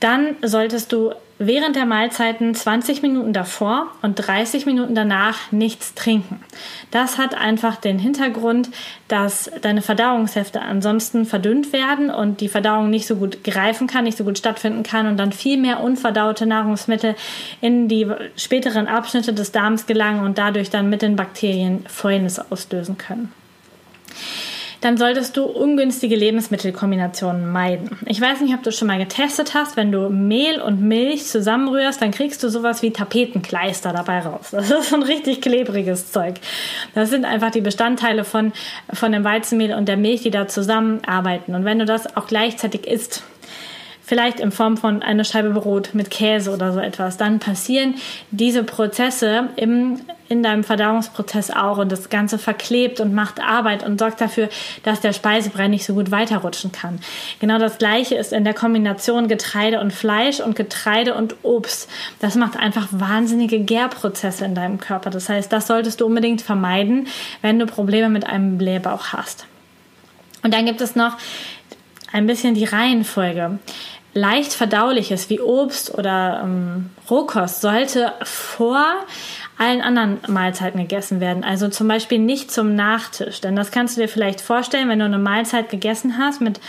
Dann 0.00 0.36
solltest 0.42 0.92
du 0.92 1.12
während 1.38 1.74
der 1.74 1.86
Mahlzeiten 1.86 2.54
20 2.54 3.00
Minuten 3.00 3.32
davor 3.32 3.86
und 4.02 4.14
30 4.16 4.66
Minuten 4.66 4.94
danach 4.94 5.52
nichts 5.52 5.94
trinken. 5.94 6.42
Das 6.90 7.16
hat 7.16 7.34
einfach 7.34 7.76
den 7.76 7.98
Hintergrund, 7.98 8.68
dass 9.08 9.50
deine 9.62 9.80
Verdauungshefte 9.80 10.60
ansonsten 10.60 11.24
verdünnt 11.24 11.72
werden 11.72 12.10
und 12.10 12.42
die 12.42 12.48
Verdauung 12.48 12.90
nicht 12.90 13.06
so 13.06 13.16
gut 13.16 13.42
greifen 13.42 13.86
kann, 13.86 14.04
nicht 14.04 14.18
so 14.18 14.24
gut 14.24 14.36
stattfinden 14.36 14.82
kann 14.82 15.06
und 15.06 15.16
dann 15.16 15.32
viel 15.32 15.56
mehr 15.56 15.80
unverdaute 15.80 16.44
Nahrungsmittel 16.44 17.14
in 17.62 17.88
die 17.88 18.06
späteren 18.36 18.86
Abschnitte 18.86 19.32
des 19.32 19.50
Darms 19.50 19.86
gelangen 19.86 20.24
und 20.24 20.36
dadurch 20.36 20.68
dann 20.68 20.90
mit 20.90 21.00
den 21.00 21.16
Bakterien 21.16 21.86
Fäulnis 21.88 22.38
auslösen 22.38 22.98
können 22.98 23.32
dann 24.80 24.96
solltest 24.96 25.36
du 25.36 25.44
ungünstige 25.44 26.16
Lebensmittelkombinationen 26.16 27.50
meiden. 27.50 27.98
Ich 28.06 28.20
weiß 28.20 28.40
nicht, 28.40 28.54
ob 28.54 28.62
du 28.62 28.72
schon 28.72 28.88
mal 28.88 28.98
getestet 28.98 29.54
hast, 29.54 29.76
wenn 29.76 29.92
du 29.92 30.08
Mehl 30.08 30.60
und 30.60 30.80
Milch 30.80 31.26
zusammenrührst, 31.26 32.00
dann 32.00 32.10
kriegst 32.10 32.42
du 32.42 32.48
sowas 32.48 32.82
wie 32.82 32.90
Tapetenkleister 32.90 33.92
dabei 33.92 34.20
raus. 34.20 34.48
Das 34.52 34.70
ist 34.70 34.90
so 34.90 34.96
ein 34.96 35.02
richtig 35.02 35.42
klebriges 35.42 36.10
Zeug. 36.12 36.34
Das 36.94 37.10
sind 37.10 37.24
einfach 37.24 37.50
die 37.50 37.60
Bestandteile 37.60 38.24
von, 38.24 38.52
von 38.92 39.12
dem 39.12 39.24
Weizenmehl 39.24 39.74
und 39.74 39.88
der 39.88 39.96
Milch, 39.96 40.22
die 40.22 40.30
da 40.30 40.48
zusammenarbeiten. 40.48 41.54
Und 41.54 41.64
wenn 41.64 41.78
du 41.78 41.84
das 41.84 42.16
auch 42.16 42.26
gleichzeitig 42.26 42.86
isst, 42.86 43.22
vielleicht 44.10 44.40
in 44.40 44.50
Form 44.50 44.76
von 44.76 45.04
einer 45.04 45.22
Scheibe 45.22 45.50
Brot 45.50 45.90
mit 45.92 46.10
Käse 46.10 46.50
oder 46.50 46.72
so 46.72 46.80
etwas, 46.80 47.16
dann 47.16 47.38
passieren 47.38 47.94
diese 48.32 48.64
Prozesse 48.64 49.50
im, 49.54 50.00
in 50.28 50.42
deinem 50.42 50.64
Verdauungsprozess 50.64 51.52
auch 51.52 51.78
und 51.78 51.92
das 51.92 52.08
Ganze 52.08 52.36
verklebt 52.36 52.98
und 52.98 53.14
macht 53.14 53.40
Arbeit 53.40 53.86
und 53.86 54.00
sorgt 54.00 54.20
dafür, 54.20 54.48
dass 54.82 55.00
der 55.00 55.12
Speisebrei 55.12 55.68
nicht 55.68 55.84
so 55.84 55.94
gut 55.94 56.10
weiterrutschen 56.10 56.72
kann. 56.72 56.98
Genau 57.38 57.60
das 57.60 57.78
gleiche 57.78 58.16
ist 58.16 58.32
in 58.32 58.42
der 58.42 58.52
Kombination 58.52 59.28
Getreide 59.28 59.78
und 59.78 59.92
Fleisch 59.92 60.40
und 60.40 60.56
Getreide 60.56 61.14
und 61.14 61.36
Obst. 61.44 61.88
Das 62.18 62.34
macht 62.34 62.56
einfach 62.56 62.88
wahnsinnige 62.90 63.60
Gärprozesse 63.60 64.44
in 64.44 64.56
deinem 64.56 64.78
Körper. 64.78 65.10
Das 65.10 65.28
heißt, 65.28 65.52
das 65.52 65.68
solltest 65.68 66.00
du 66.00 66.06
unbedingt 66.06 66.42
vermeiden, 66.42 67.06
wenn 67.42 67.60
du 67.60 67.66
Probleme 67.66 68.08
mit 68.08 68.26
einem 68.26 68.58
Blähbauch 68.58 69.12
hast. 69.12 69.46
Und 70.42 70.52
dann 70.52 70.66
gibt 70.66 70.80
es 70.80 70.96
noch 70.96 71.16
ein 72.12 72.26
bisschen 72.26 72.54
die 72.54 72.64
Reihenfolge. 72.64 73.60
Leicht 74.12 74.52
verdauliches 74.52 75.30
wie 75.30 75.40
Obst 75.40 75.94
oder 75.94 76.40
ähm, 76.42 76.90
Rohkost 77.08 77.60
sollte 77.60 78.12
vor 78.22 78.84
allen 79.56 79.82
anderen 79.82 80.18
Mahlzeiten 80.26 80.80
gegessen 80.80 81.20
werden. 81.20 81.44
Also 81.44 81.68
zum 81.68 81.86
Beispiel 81.86 82.18
nicht 82.18 82.50
zum 82.50 82.74
Nachtisch. 82.74 83.40
Denn 83.40 83.54
das 83.54 83.70
kannst 83.70 83.96
du 83.96 84.00
dir 84.00 84.08
vielleicht 84.08 84.40
vorstellen, 84.40 84.88
wenn 84.88 84.98
du 84.98 85.04
eine 85.04 85.18
Mahlzeit 85.18 85.68
gegessen 85.68 86.18
hast 86.18 86.40
mit 86.40 86.60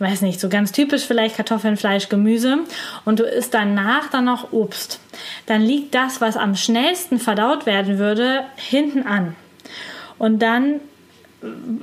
weiß 0.00 0.22
nicht, 0.22 0.40
so 0.40 0.48
ganz 0.48 0.72
typisch 0.72 1.04
vielleicht 1.04 1.36
Kartoffeln, 1.36 1.76
Fleisch, 1.76 2.08
Gemüse 2.08 2.60
und 3.04 3.20
du 3.20 3.24
isst 3.24 3.52
danach 3.52 4.08
dann 4.08 4.24
noch 4.24 4.50
Obst, 4.50 4.98
dann 5.44 5.60
liegt 5.60 5.94
das, 5.94 6.22
was 6.22 6.38
am 6.38 6.56
schnellsten 6.56 7.18
verdaut 7.18 7.66
werden 7.66 7.98
würde, 7.98 8.44
hinten 8.56 9.06
an. 9.06 9.36
Und 10.18 10.40
dann 10.40 10.80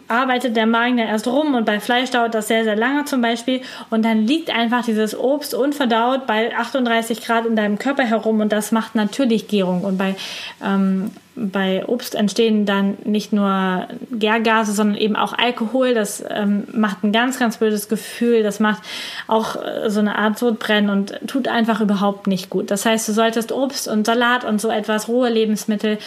arbeitet 0.07 0.55
der 0.55 0.67
Magen 0.67 0.99
ja 0.99 1.05
erst 1.05 1.27
rum 1.27 1.55
und 1.55 1.65
bei 1.65 1.79
Fleisch 1.79 2.11
dauert 2.11 2.35
das 2.35 2.47
sehr, 2.47 2.63
sehr 2.63 2.75
lange 2.75 3.05
zum 3.05 3.21
Beispiel. 3.21 3.61
Und 3.89 4.05
dann 4.05 4.25
liegt 4.27 4.55
einfach 4.55 4.85
dieses 4.85 5.17
Obst 5.17 5.55
unverdaut 5.55 6.27
bei 6.27 6.55
38 6.55 7.25
Grad 7.25 7.45
in 7.45 7.55
deinem 7.55 7.79
Körper 7.79 8.03
herum 8.03 8.39
und 8.39 8.51
das 8.51 8.71
macht 8.71 8.93
natürlich 8.93 9.47
Gärung. 9.47 9.81
Und 9.83 9.97
bei, 9.97 10.15
ähm, 10.63 11.11
bei 11.35 11.85
Obst 11.87 12.13
entstehen 12.13 12.67
dann 12.67 12.97
nicht 13.03 13.33
nur 13.33 13.87
Gärgase, 14.11 14.73
sondern 14.73 14.97
eben 14.97 15.15
auch 15.15 15.33
Alkohol, 15.33 15.95
das 15.95 16.23
ähm, 16.29 16.65
macht 16.73 17.03
ein 17.03 17.11
ganz, 17.11 17.39
ganz 17.39 17.57
blödes 17.57 17.89
Gefühl, 17.89 18.43
das 18.43 18.59
macht 18.59 18.83
auch 19.27 19.55
äh, 19.55 19.89
so 19.89 19.99
eine 19.99 20.17
Art 20.17 20.37
Sodbrennen 20.37 20.91
und 20.91 21.19
tut 21.25 21.47
einfach 21.47 21.81
überhaupt 21.81 22.27
nicht 22.27 22.51
gut. 22.51 22.69
Das 22.69 22.85
heißt, 22.85 23.07
du 23.07 23.13
solltest 23.13 23.51
Obst 23.51 23.87
und 23.87 24.05
Salat 24.05 24.45
und 24.45 24.61
so 24.61 24.69
etwas, 24.69 25.07
rohe 25.07 25.29
Lebensmittel 25.29 25.97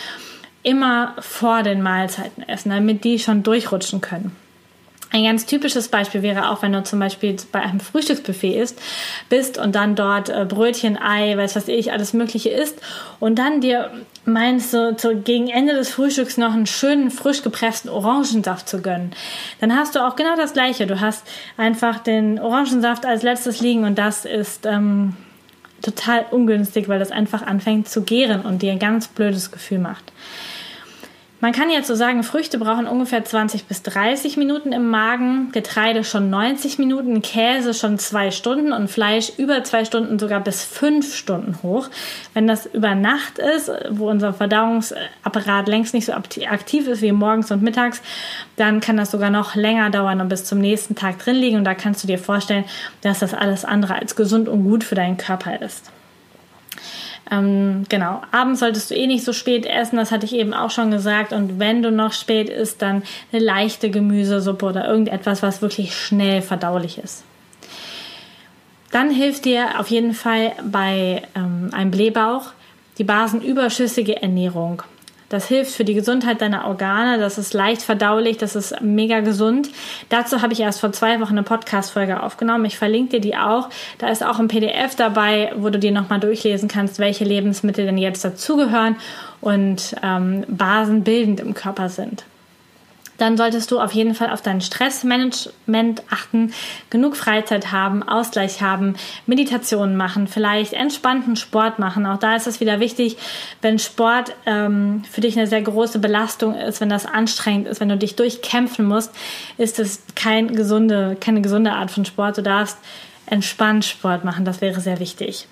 immer 0.63 1.15
vor 1.21 1.63
den 1.63 1.83
Mahlzeiten 1.83 2.49
essen, 2.49 2.71
damit 2.71 3.05
die 3.05 3.19
schon 3.19 3.43
durchrutschen 3.43 4.01
können. 4.01 4.37
Ein 5.13 5.25
ganz 5.25 5.45
typisches 5.45 5.89
Beispiel 5.89 6.23
wäre 6.23 6.51
auch, 6.51 6.63
wenn 6.63 6.73
du 6.73 6.85
zum 6.85 7.01
Beispiel 7.01 7.37
bei 7.51 7.61
einem 7.61 7.81
Frühstücksbuffet 7.81 8.55
isst, 8.55 8.81
bist 9.29 9.59
und 9.59 9.75
dann 9.75 9.97
dort 9.97 10.29
äh, 10.29 10.45
Brötchen, 10.45 10.97
Ei, 10.97 11.37
weiß 11.37 11.57
was 11.57 11.67
ich, 11.67 11.91
alles 11.91 12.13
Mögliche 12.13 12.51
isst 12.51 12.81
und 13.19 13.37
dann 13.41 13.61
dir 13.61 13.91
meinst 14.25 14.73
du, 14.73 14.95
so 14.97 15.17
gegen 15.17 15.49
Ende 15.49 15.75
des 15.75 15.91
Frühstücks 15.91 16.37
noch 16.37 16.53
einen 16.53 16.67
schönen, 16.67 17.11
frisch 17.11 17.43
gepressten 17.43 17.91
Orangensaft 17.91 18.69
zu 18.69 18.83
gönnen. 18.83 19.11
Dann 19.61 19.75
hast 19.75 19.97
du 19.97 20.07
auch 20.07 20.15
genau 20.15 20.37
das 20.37 20.53
Gleiche. 20.53 20.87
Du 20.87 21.01
hast 21.01 21.27
einfach 21.57 21.99
den 21.99 22.39
Orangensaft 22.39 23.05
als 23.05 23.25
letztes 23.25 23.61
liegen 23.61 23.83
und 23.83 23.99
das 23.99 24.25
ist 24.25 24.65
ähm, 24.65 25.17
total 25.83 26.27
ungünstig, 26.31 26.89
weil 26.89 27.01
das 27.01 27.11
einfach 27.11 27.43
anfängt 27.43 27.89
zu 27.89 28.03
gären 28.03 28.43
und 28.43 28.63
dir 28.63 28.71
ein 28.71 28.79
ganz 28.79 29.09
blödes 29.09 29.51
Gefühl 29.51 29.79
macht. 29.79 30.13
Man 31.43 31.53
kann 31.53 31.71
jetzt 31.71 31.87
so 31.87 31.95
sagen, 31.95 32.23
Früchte 32.23 32.59
brauchen 32.59 32.87
ungefähr 32.87 33.25
20 33.25 33.65
bis 33.65 33.83
30 33.83 34.37
Minuten 34.37 34.73
im 34.73 34.91
Magen, 34.91 35.51
Getreide 35.53 36.05
schon 36.05 36.29
90 36.29 36.79
Minuten, 36.79 37.23
Käse 37.23 37.73
schon 37.73 37.99
zwei 37.99 38.31
Stunden 38.31 38.75
und 38.75 38.89
Fleisch 38.89 39.33
über 39.39 39.65
zwei 39.65 39.87
Stunden, 39.87 40.19
sogar 40.19 40.41
bis 40.41 40.63
fünf 40.63 41.17
Stunden 41.17 41.59
hoch. 41.63 41.89
Wenn 42.35 42.47
das 42.47 42.67
über 42.67 42.95
Nacht 42.95 43.39
ist, 43.39 43.73
wo 43.89 44.11
unser 44.11 44.35
Verdauungsapparat 44.35 45.67
längst 45.67 45.95
nicht 45.95 46.05
so 46.05 46.13
aktiv 46.13 46.87
ist 46.87 47.01
wie 47.01 47.13
morgens 47.13 47.51
und 47.51 47.63
mittags, 47.63 48.03
dann 48.57 48.81
kann 48.81 48.99
das 48.99 49.11
sogar 49.11 49.31
noch 49.31 49.55
länger 49.55 49.89
dauern 49.89 50.21
und 50.21 50.29
bis 50.29 50.45
zum 50.45 50.59
nächsten 50.59 50.95
Tag 50.95 51.21
drin 51.21 51.37
liegen. 51.37 51.57
Und 51.57 51.65
da 51.65 51.75
kannst 51.75 52.03
du 52.03 52.07
dir 52.07 52.19
vorstellen, 52.19 52.65
dass 53.01 53.21
das 53.21 53.33
alles 53.33 53.65
andere 53.65 53.95
als 53.95 54.15
gesund 54.15 54.47
und 54.47 54.65
gut 54.65 54.85
für 54.85 54.95
deinen 54.95 55.17
Körper 55.17 55.63
ist. 55.63 55.91
Ähm, 57.31 57.85
genau, 57.89 58.23
abends 58.33 58.61
solltest 58.61 58.91
du 58.91 58.95
eh 58.95 59.07
nicht 59.07 59.25
so 59.25 59.33
spät 59.33 59.67
essen, 59.67 59.97
das 59.97 60.11
hatte 60.11 60.27
ich 60.27 60.35
eben 60.35 60.53
auch 60.53 60.71
schon 60.71 60.91
gesagt. 60.91 61.33
Und 61.33 61.59
wenn 61.59 61.83
du 61.83 61.91
noch 61.91 62.13
spät 62.13 62.49
isst, 62.49 62.83
dann 62.83 63.03
eine 63.33 63.43
leichte 63.43 63.91
Gemüsesuppe 63.91 64.67
oder 64.67 64.89
irgendetwas, 64.89 65.43
was 65.43 65.63
wirklich 65.63 65.95
schnell 65.95 66.43
verdaulich 66.43 66.99
ist. 66.99 67.25
Dann 68.91 69.11
hilft 69.11 69.45
dir 69.45 69.79
auf 69.79 69.89
jeden 69.89 70.15
Fall 70.15 70.53
bei 70.65 71.23
ähm, 71.37 71.71
einem 71.73 71.91
Blähbauch 71.91 72.53
die 72.99 73.05
basenüberschüssige 73.05 74.21
Ernährung. 74.21 74.83
Das 75.31 75.47
hilft 75.47 75.73
für 75.73 75.85
die 75.85 75.95
Gesundheit 75.95 76.41
deiner 76.41 76.67
Organe, 76.67 77.19
das 77.19 77.39
ist 77.39 77.55
leicht 77.55 77.83
verdaulich, 77.83 78.37
das 78.37 78.57
ist 78.57 78.81
mega 78.81 79.21
gesund. 79.21 79.71
Dazu 80.09 80.43
habe 80.43 80.53
ich 80.53 80.61
erst 80.61 80.81
vor 80.81 80.91
zwei 80.91 81.21
Wochen 81.21 81.39
eine 81.39 81.45
Podcast-Folge 81.45 82.21
aufgenommen. 82.21 82.65
Ich 82.65 82.77
verlinke 82.77 83.13
dir 83.13 83.21
die 83.21 83.37
auch. 83.37 83.71
Da 83.99 84.09
ist 84.09 84.25
auch 84.25 84.41
ein 84.41 84.49
PDF 84.49 84.97
dabei, 84.97 85.53
wo 85.57 85.71
du 85.71 85.79
dir 85.79 85.93
nochmal 85.93 86.19
durchlesen 86.19 86.69
kannst, 86.69 86.99
welche 86.99 87.25
Lebensmittel 87.25 87.87
denn 87.87 87.97
jetzt 87.97 88.25
dazugehören 88.25 88.97
und 89.41 89.95
ähm, 90.03 90.45
basenbildend 90.49 91.39
im 91.39 91.55
Körper 91.55 91.89
sind 91.89 92.25
dann 93.21 93.37
solltest 93.37 93.71
du 93.71 93.81
auf 93.81 93.93
jeden 93.93 94.15
Fall 94.15 94.31
auf 94.31 94.43
dein 94.43 94.61
Stressmanagement 94.61 96.03
achten, 96.11 96.53
genug 96.89 97.17
Freizeit 97.17 97.73
haben, 97.73 98.03
Ausgleich 98.03 98.63
haben, 98.63 98.97
Meditationen 99.27 99.97
machen, 99.97 100.27
vielleicht 100.27 100.73
entspannten 100.73 101.37
Sport 101.37 101.79
machen. 101.79 102.07
Auch 102.07 102.19
da 102.19 102.37
ist 102.37 102.47
es 102.47 102.61
wieder 102.61 102.81
wichtig, 102.81 103.17
wenn 103.63 103.79
Sport 103.79 104.35
ähm, 104.47 105.03
für 105.11 105.21
dich 105.21 105.37
eine 105.37 105.47
sehr 105.47 105.63
große 105.63 105.99
Belastung 105.99 106.55
ist, 106.55 106.81
wenn 106.81 106.89
das 106.89 107.07
anstrengend 107.07 107.69
ist, 107.69 107.81
wenn 107.81 107.89
du 107.89 107.97
dich 107.97 108.17
durchkämpfen 108.17 108.87
musst, 108.87 109.13
ist 109.59 109.79
es 109.79 110.03
kein 110.15 110.55
gesunde, 110.55 111.17
keine 111.21 111.43
gesunde 111.43 111.73
Art 111.73 111.91
von 111.91 112.05
Sport. 112.05 112.39
Du 112.39 112.43
darfst 112.43 112.79
entspannt 113.27 113.85
Sport 113.85 114.25
machen, 114.25 114.45
das 114.45 114.61
wäre 114.61 114.81
sehr 114.81 114.99
wichtig. 114.99 115.47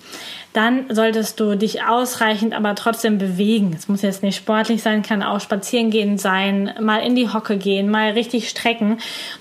Dann 0.59 0.87
solltest 0.89 1.39
du 1.39 1.55
dich 1.55 1.85
ausreichend, 1.85 2.53
aber 2.53 2.75
trotzdem 2.75 3.17
bewegen. 3.17 3.73
Es 3.79 3.87
muss 3.87 4.03
jetzt 4.03 4.25
nicht 4.25 4.35
sportlich 4.35 4.83
sein, 4.83 5.05
kann 5.05 5.23
auch 5.23 5.41
spazieren 5.41 5.91
gehen 5.91 6.19
sein, 6.19 6.75
mal 6.81 6.99
in 6.99 7.15
die 7.15 7.29
Hocke 7.29 7.59
gehen, 7.59 7.89
mal 7.89 8.11
richtig 8.11 8.49
strecken. 8.49 8.99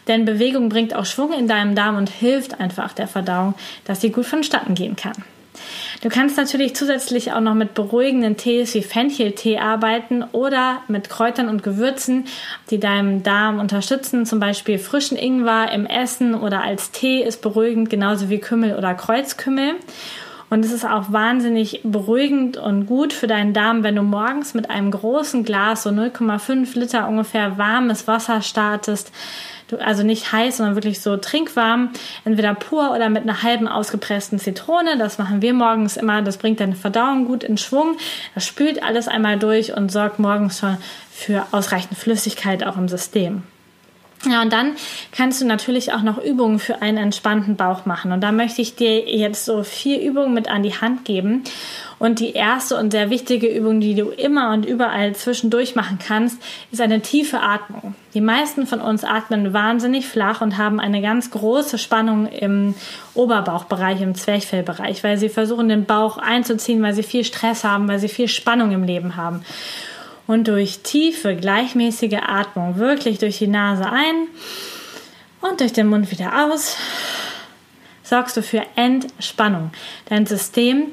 Denn 0.07 0.25
Bewegung 0.25 0.69
bringt 0.69 0.95
auch 0.95 1.07
Schwung 1.07 1.33
in 1.33 1.47
deinem 1.47 1.73
Darm 1.73 1.97
und 1.97 2.11
hilft 2.11 2.59
einfach 2.59 2.93
der 2.93 3.07
Verdauung, 3.07 3.55
dass 3.85 3.99
sie 3.99 4.11
gut 4.11 4.27
vonstatten 4.27 4.75
gehen 4.75 4.95
kann. 4.95 5.15
Du 6.03 6.09
kannst 6.09 6.37
natürlich 6.37 6.75
zusätzlich 6.75 7.31
auch 7.31 7.41
noch 7.41 7.55
mit 7.55 7.73
beruhigenden 7.73 8.37
Tees 8.37 8.75
wie 8.75 8.83
Fencheltee 8.83 9.57
arbeiten 9.57 10.23
oder 10.33 10.83
mit 10.87 11.09
Kräutern 11.09 11.49
und 11.49 11.63
Gewürzen, 11.63 12.25
die 12.69 12.79
deinem 12.79 13.23
Darm 13.23 13.57
unterstützen. 13.57 14.27
Zum 14.27 14.39
Beispiel 14.39 14.77
frischen 14.77 15.17
Ingwer 15.17 15.71
im 15.71 15.87
Essen 15.87 16.35
oder 16.35 16.61
als 16.61 16.91
Tee 16.91 17.23
ist 17.23 17.41
beruhigend, 17.41 17.89
genauso 17.89 18.29
wie 18.29 18.37
Kümmel 18.37 18.75
oder 18.75 18.93
Kreuzkümmel. 18.93 19.77
Und 20.49 20.63
es 20.63 20.71
ist 20.71 20.85
auch 20.85 21.11
wahnsinnig 21.11 21.81
beruhigend 21.83 22.57
und 22.57 22.85
gut 22.85 23.11
für 23.11 23.27
deinen 23.27 23.53
Darm, 23.53 23.83
wenn 23.83 23.95
du 23.95 24.01
morgens 24.01 24.53
mit 24.53 24.69
einem 24.69 24.91
großen 24.91 25.43
Glas, 25.43 25.83
so 25.83 25.89
0,5 25.89 26.79
Liter 26.79 27.07
ungefähr 27.07 27.57
warmes 27.57 28.07
Wasser 28.07 28.41
startest 28.41 29.11
also 29.79 30.03
nicht 30.03 30.31
heiß, 30.31 30.57
sondern 30.57 30.75
wirklich 30.75 31.01
so 31.01 31.17
trinkwarm, 31.17 31.89
entweder 32.25 32.53
pur 32.53 32.91
oder 32.95 33.09
mit 33.09 33.23
einer 33.23 33.43
halben 33.43 33.67
ausgepressten 33.67 34.39
Zitrone. 34.39 34.97
Das 34.97 35.17
machen 35.17 35.41
wir 35.41 35.53
morgens 35.53 35.97
immer. 35.97 36.21
Das 36.21 36.37
bringt 36.37 36.59
deine 36.59 36.75
Verdauung 36.75 37.25
gut 37.25 37.43
in 37.43 37.57
Schwung. 37.57 37.97
Das 38.33 38.45
spült 38.45 38.83
alles 38.83 39.07
einmal 39.07 39.37
durch 39.37 39.75
und 39.75 39.91
sorgt 39.91 40.19
morgens 40.19 40.59
schon 40.59 40.77
für 41.11 41.45
ausreichend 41.51 41.97
Flüssigkeit 41.97 42.63
auch 42.63 42.77
im 42.77 42.87
System. 42.87 43.43
Ja, 44.25 44.41
und 44.41 44.51
dann 44.51 44.75
kannst 45.11 45.41
du 45.41 45.45
natürlich 45.45 45.93
auch 45.93 46.01
noch 46.01 46.17
Übungen 46.17 46.57
für 46.57 46.81
einen 46.81 46.97
entspannten 46.97 47.55
Bauch 47.55 47.85
machen. 47.85 48.11
Und 48.11 48.21
da 48.21 48.31
möchte 48.31 48.61
ich 48.61 48.75
dir 48.75 49.07
jetzt 49.15 49.45
so 49.45 49.63
vier 49.63 50.01
Übungen 50.01 50.33
mit 50.33 50.49
an 50.49 50.63
die 50.63 50.73
Hand 50.73 51.05
geben. 51.05 51.43
Und 51.99 52.19
die 52.19 52.33
erste 52.33 52.77
und 52.77 52.91
sehr 52.91 53.09
wichtige 53.09 53.47
Übung, 53.47 53.79
die 53.79 53.95
du 53.95 54.09
immer 54.09 54.53
und 54.53 54.65
überall 54.65 55.15
zwischendurch 55.15 55.75
machen 55.75 55.99
kannst, 56.05 56.41
ist 56.71 56.81
eine 56.81 57.01
tiefe 57.01 57.41
Atmung. 57.41 57.95
Die 58.13 58.21
meisten 58.21 58.67
von 58.67 58.81
uns 58.81 59.03
atmen 59.03 59.53
wahnsinnig 59.53 60.07
flach 60.07 60.41
und 60.41 60.57
haben 60.57 60.79
eine 60.79 61.01
ganz 61.01 61.31
große 61.31 61.77
Spannung 61.77 62.27
im 62.27 62.75
Oberbauchbereich, 63.13 64.01
im 64.01 64.15
Zwerchfellbereich, 64.15 65.03
weil 65.03 65.17
sie 65.17 65.29
versuchen, 65.29 65.69
den 65.69 65.85
Bauch 65.85 66.17
einzuziehen, 66.17 66.81
weil 66.81 66.93
sie 66.93 67.03
viel 67.03 67.23
Stress 67.23 67.63
haben, 67.63 67.87
weil 67.87 67.99
sie 67.99 68.09
viel 68.09 68.27
Spannung 68.27 68.71
im 68.71 68.83
Leben 68.83 69.15
haben. 69.15 69.43
Und 70.27 70.47
durch 70.49 70.79
tiefe, 70.79 71.35
gleichmäßige 71.35 72.19
Atmung, 72.21 72.77
wirklich 72.77 73.17
durch 73.17 73.37
die 73.37 73.47
Nase 73.47 73.89
ein 73.89 74.27
und 75.41 75.61
durch 75.61 75.73
den 75.73 75.87
Mund 75.87 76.11
wieder 76.11 76.45
aus, 76.45 76.75
sorgst 78.03 78.35
du 78.37 78.43
für 78.43 78.63
Entspannung. 78.75 79.71
Dein 80.05 80.25
System 80.25 80.91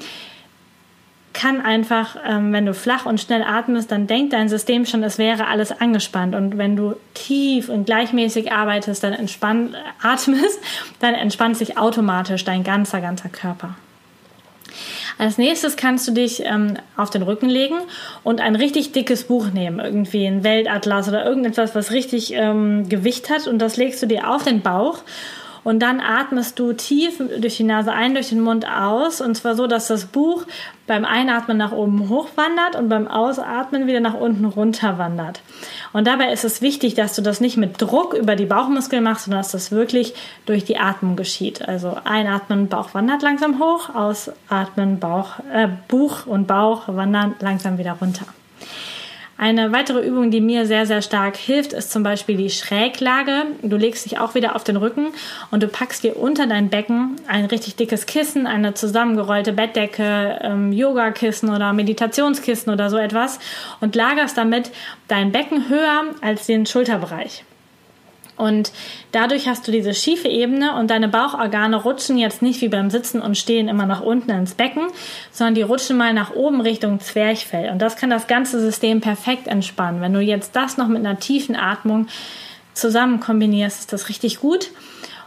kann 1.34 1.60
einfach, 1.60 2.16
ähm, 2.24 2.52
wenn 2.52 2.64
du 2.64 2.72
flach 2.72 3.06
und 3.06 3.20
schnell 3.20 3.42
atmest, 3.42 3.90
dann 3.90 4.06
denkt 4.06 4.32
dein 4.32 4.48
System 4.48 4.86
schon, 4.86 5.02
es 5.02 5.18
wäre 5.18 5.48
alles 5.48 5.72
angespannt. 5.72 6.34
Und 6.34 6.56
wenn 6.56 6.76
du 6.76 6.94
tief 7.12 7.68
und 7.68 7.86
gleichmäßig 7.86 8.52
arbeitest, 8.52 9.02
dann 9.02 9.12
entspannt, 9.12 9.74
atmest, 10.00 10.60
dann 11.00 11.14
entspannt 11.14 11.56
sich 11.56 11.76
automatisch 11.76 12.44
dein 12.44 12.62
ganzer, 12.62 13.00
ganzer 13.00 13.28
Körper. 13.28 13.74
Als 15.18 15.38
nächstes 15.38 15.77
kannst 15.77 16.09
du 16.09 16.12
dich 16.12 16.42
ähm, 16.44 16.74
auf 16.96 17.11
den 17.11 17.22
Rücken 17.22 17.48
legen 17.48 17.77
und 18.24 18.40
ein 18.40 18.57
richtig 18.57 18.92
dickes 18.92 19.24
Buch 19.24 19.48
nehmen, 19.48 19.79
irgendwie 19.79 20.27
ein 20.27 20.42
Weltatlas 20.42 21.09
oder 21.09 21.24
irgendetwas, 21.24 21.74
was 21.74 21.92
richtig 21.92 22.33
ähm, 22.35 22.88
Gewicht 22.88 23.31
hat. 23.31 23.46
Und 23.46 23.59
das 23.61 23.77
legst 23.77 24.03
du 24.03 24.07
dir 24.07 24.29
auf 24.29 24.42
den 24.42 24.61
Bauch 24.61 24.98
und 25.64 25.81
dann 25.81 26.00
atmest 26.00 26.59
du 26.59 26.74
tief 26.74 27.20
durch 27.40 27.57
die 27.57 27.64
Nase 27.64 27.92
ein, 27.92 28.14
durch 28.14 28.29
den 28.29 28.40
Mund 28.40 28.66
aus. 28.68 29.20
Und 29.20 29.35
zwar 29.35 29.55
so, 29.55 29.66
dass 29.66 29.88
das 29.88 30.05
Buch 30.05 30.44
beim 30.87 31.07
Einatmen 31.07 31.57
nach 31.57 31.72
oben 31.72 32.11
hochwandert 32.11 32.77
und 32.77 32.90
beim 32.90 33.09
Ausatmen 33.09 33.87
wieder 33.87 34.00
nach 34.00 34.14
unten 34.14 34.44
runter 34.44 34.98
wandert. 34.98 35.40
Und 35.94 36.07
dabei 36.07 36.33
ist 36.33 36.44
es 36.44 36.61
wichtig, 36.61 36.94
dass 36.94 37.16
du 37.16 37.22
das 37.22 37.40
nicht 37.40 37.57
mit 37.57 37.81
Druck 37.81 38.12
über 38.12 38.37
die 38.37 38.44
Bauchmuskeln 38.44 39.03
machst, 39.03 39.24
sondern 39.24 39.40
dass 39.40 39.53
das 39.53 39.72
wirklich 39.72 40.14
durch 40.44 40.64
die 40.64 40.79
Atmung 40.79 41.16
geschieht. 41.16 41.66
Also 41.66 41.96
einatmen, 42.05 42.68
Bauch 42.68 42.92
wandert 42.92 43.22
langsam 43.22 43.59
hoch, 43.59 43.94
ausatmen, 43.94 45.00
Bauch, 45.00 45.38
äh, 45.50 45.68
Buch 45.88 46.27
und 46.27 46.46
Bauch 46.46 46.88
wandern 46.88 47.35
langsam 47.40 47.79
wieder 47.79 47.92
runter. 47.92 48.27
Eine 49.44 49.72
weitere 49.72 50.00
Übung, 50.00 50.30
die 50.30 50.40
mir 50.40 50.64
sehr, 50.64 50.87
sehr 50.87 51.02
stark 51.02 51.37
hilft, 51.37 51.74
ist 51.74 51.92
zum 51.92 52.02
Beispiel 52.02 52.38
die 52.38 52.48
Schräglage. 52.48 53.42
Du 53.61 53.76
legst 53.76 54.07
dich 54.07 54.18
auch 54.18 54.35
wieder 54.35 54.57
auf 54.57 54.64
den 54.64 54.76
Rücken 54.76 55.09
und 55.50 55.62
du 55.62 55.68
packst 55.68 56.02
dir 56.02 56.16
unter 56.16 56.46
dein 56.46 56.70
Becken 56.70 57.16
ein 57.28 57.44
richtig 57.44 57.76
dickes 57.76 58.07
Kissen, 58.07 58.46
eine 58.46 58.72
zusammengerollte 58.72 59.52
Bettdecke, 59.52 60.38
ähm, 60.40 60.72
Yogakissen 60.72 61.50
oder 61.50 61.74
Meditationskissen 61.74 62.72
oder 62.72 62.88
so 62.88 62.96
etwas 62.96 63.38
und 63.83 63.94
lagerst 63.94 64.38
damit 64.38 64.70
dein 65.09 65.30
Becken 65.30 65.68
höher 65.68 66.04
als 66.22 66.46
den 66.46 66.64
Schulterbereich. 66.64 67.44
Und 68.36 68.72
dadurch 69.12 69.46
hast 69.48 69.66
du 69.66 69.72
diese 69.72 69.94
schiefe 69.94 70.28
Ebene 70.28 70.74
und 70.74 70.90
deine 70.90 71.08
Bauchorgane 71.08 71.76
rutschen 71.76 72.18
jetzt 72.18 72.42
nicht 72.42 72.60
wie 72.60 72.68
beim 72.68 72.90
Sitzen 72.90 73.20
und 73.20 73.38
Stehen 73.38 73.68
immer 73.68 73.86
nach 73.86 74.00
unten 74.00 74.30
ins 74.30 74.54
Becken, 74.54 74.88
sondern 75.30 75.54
die 75.54 75.62
rutschen 75.62 75.96
mal 75.96 76.12
nach 76.12 76.34
oben 76.34 76.60
Richtung 76.60 76.98
Zwerchfell. 77.00 77.70
Und 77.70 77.80
das 77.80 77.96
kann 77.96 78.10
das 78.10 78.26
ganze 78.26 78.60
System 78.60 79.00
perfekt 79.00 79.46
entspannen. 79.46 80.00
Wenn 80.00 80.12
du 80.12 80.20
jetzt 80.20 80.56
das 80.56 80.76
noch 80.76 80.88
mit 80.88 80.98
einer 80.98 81.18
tiefen 81.18 81.54
Atmung 81.54 82.08
zusammen 82.72 83.20
kombinierst, 83.20 83.80
ist 83.80 83.92
das 83.92 84.08
richtig 84.08 84.40
gut. 84.40 84.70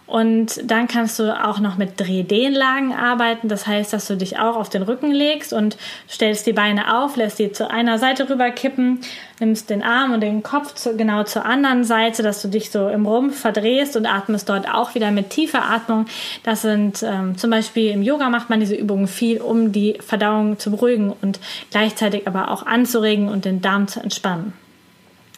Und 0.08 0.72
dann 0.72 0.88
kannst 0.88 1.20
du 1.20 1.38
auch 1.38 1.60
noch 1.60 1.78
mit 1.78 2.00
Drehdehnlagen 2.00 2.94
arbeiten. 2.94 3.50
Das 3.50 3.68
heißt, 3.68 3.92
dass 3.92 4.08
du 4.08 4.16
dich 4.16 4.40
auch 4.40 4.56
auf 4.56 4.70
den 4.70 4.84
Rücken 4.84 5.12
legst 5.12 5.52
und 5.52 5.78
stellst 6.10 6.48
die 6.48 6.54
Beine 6.54 6.98
auf, 6.98 7.18
lässt 7.18 7.40
die 7.40 7.52
zu 7.52 7.70
einer 7.70 8.00
Seite 8.00 8.30
rüber 8.30 8.50
kippen, 8.50 9.02
nimmst 9.42 9.70
den 9.70 9.84
Arm 9.84 10.14
und 10.14 10.22
den 10.22 10.44
Kopf 10.44 10.74
zu, 10.76 10.96
genau 10.96 11.24
zur 11.24 11.46
anderen 11.46 11.84
Seite, 11.84 12.24
dass 12.24 12.42
du 12.42 12.48
dich 12.48 12.72
so 12.72 12.88
im 12.88 13.06
Rumpf 13.06 13.38
verdrehst 13.38 13.98
und 13.98 14.06
atmest 14.06 14.48
dort 14.48 14.74
auch 14.74 14.96
wieder 14.96 15.12
mit 15.12 15.30
tiefer 15.30 15.66
Atmung. 15.66 16.06
Das 16.44 16.62
sind 16.62 17.04
ähm, 17.04 17.38
zum 17.38 17.50
Beispiel 17.50 17.92
im 17.92 18.02
Yoga 18.02 18.30
macht 18.30 18.50
man 18.50 18.62
diese 18.62 18.76
Übungen 18.76 19.08
viel, 19.08 19.42
um 19.42 19.74
die 19.74 19.98
Verdauung 20.00 20.58
zu 20.58 20.72
beruhigen 20.72 21.14
und 21.22 21.42
gleichzeitig 21.70 22.28
aber 22.28 22.50
auch 22.52 22.66
anzuregen 22.66 23.28
und 23.28 23.44
den 23.44 23.62
Darm 23.62 23.90
zu 23.90 24.00
entspannen. 24.00 24.54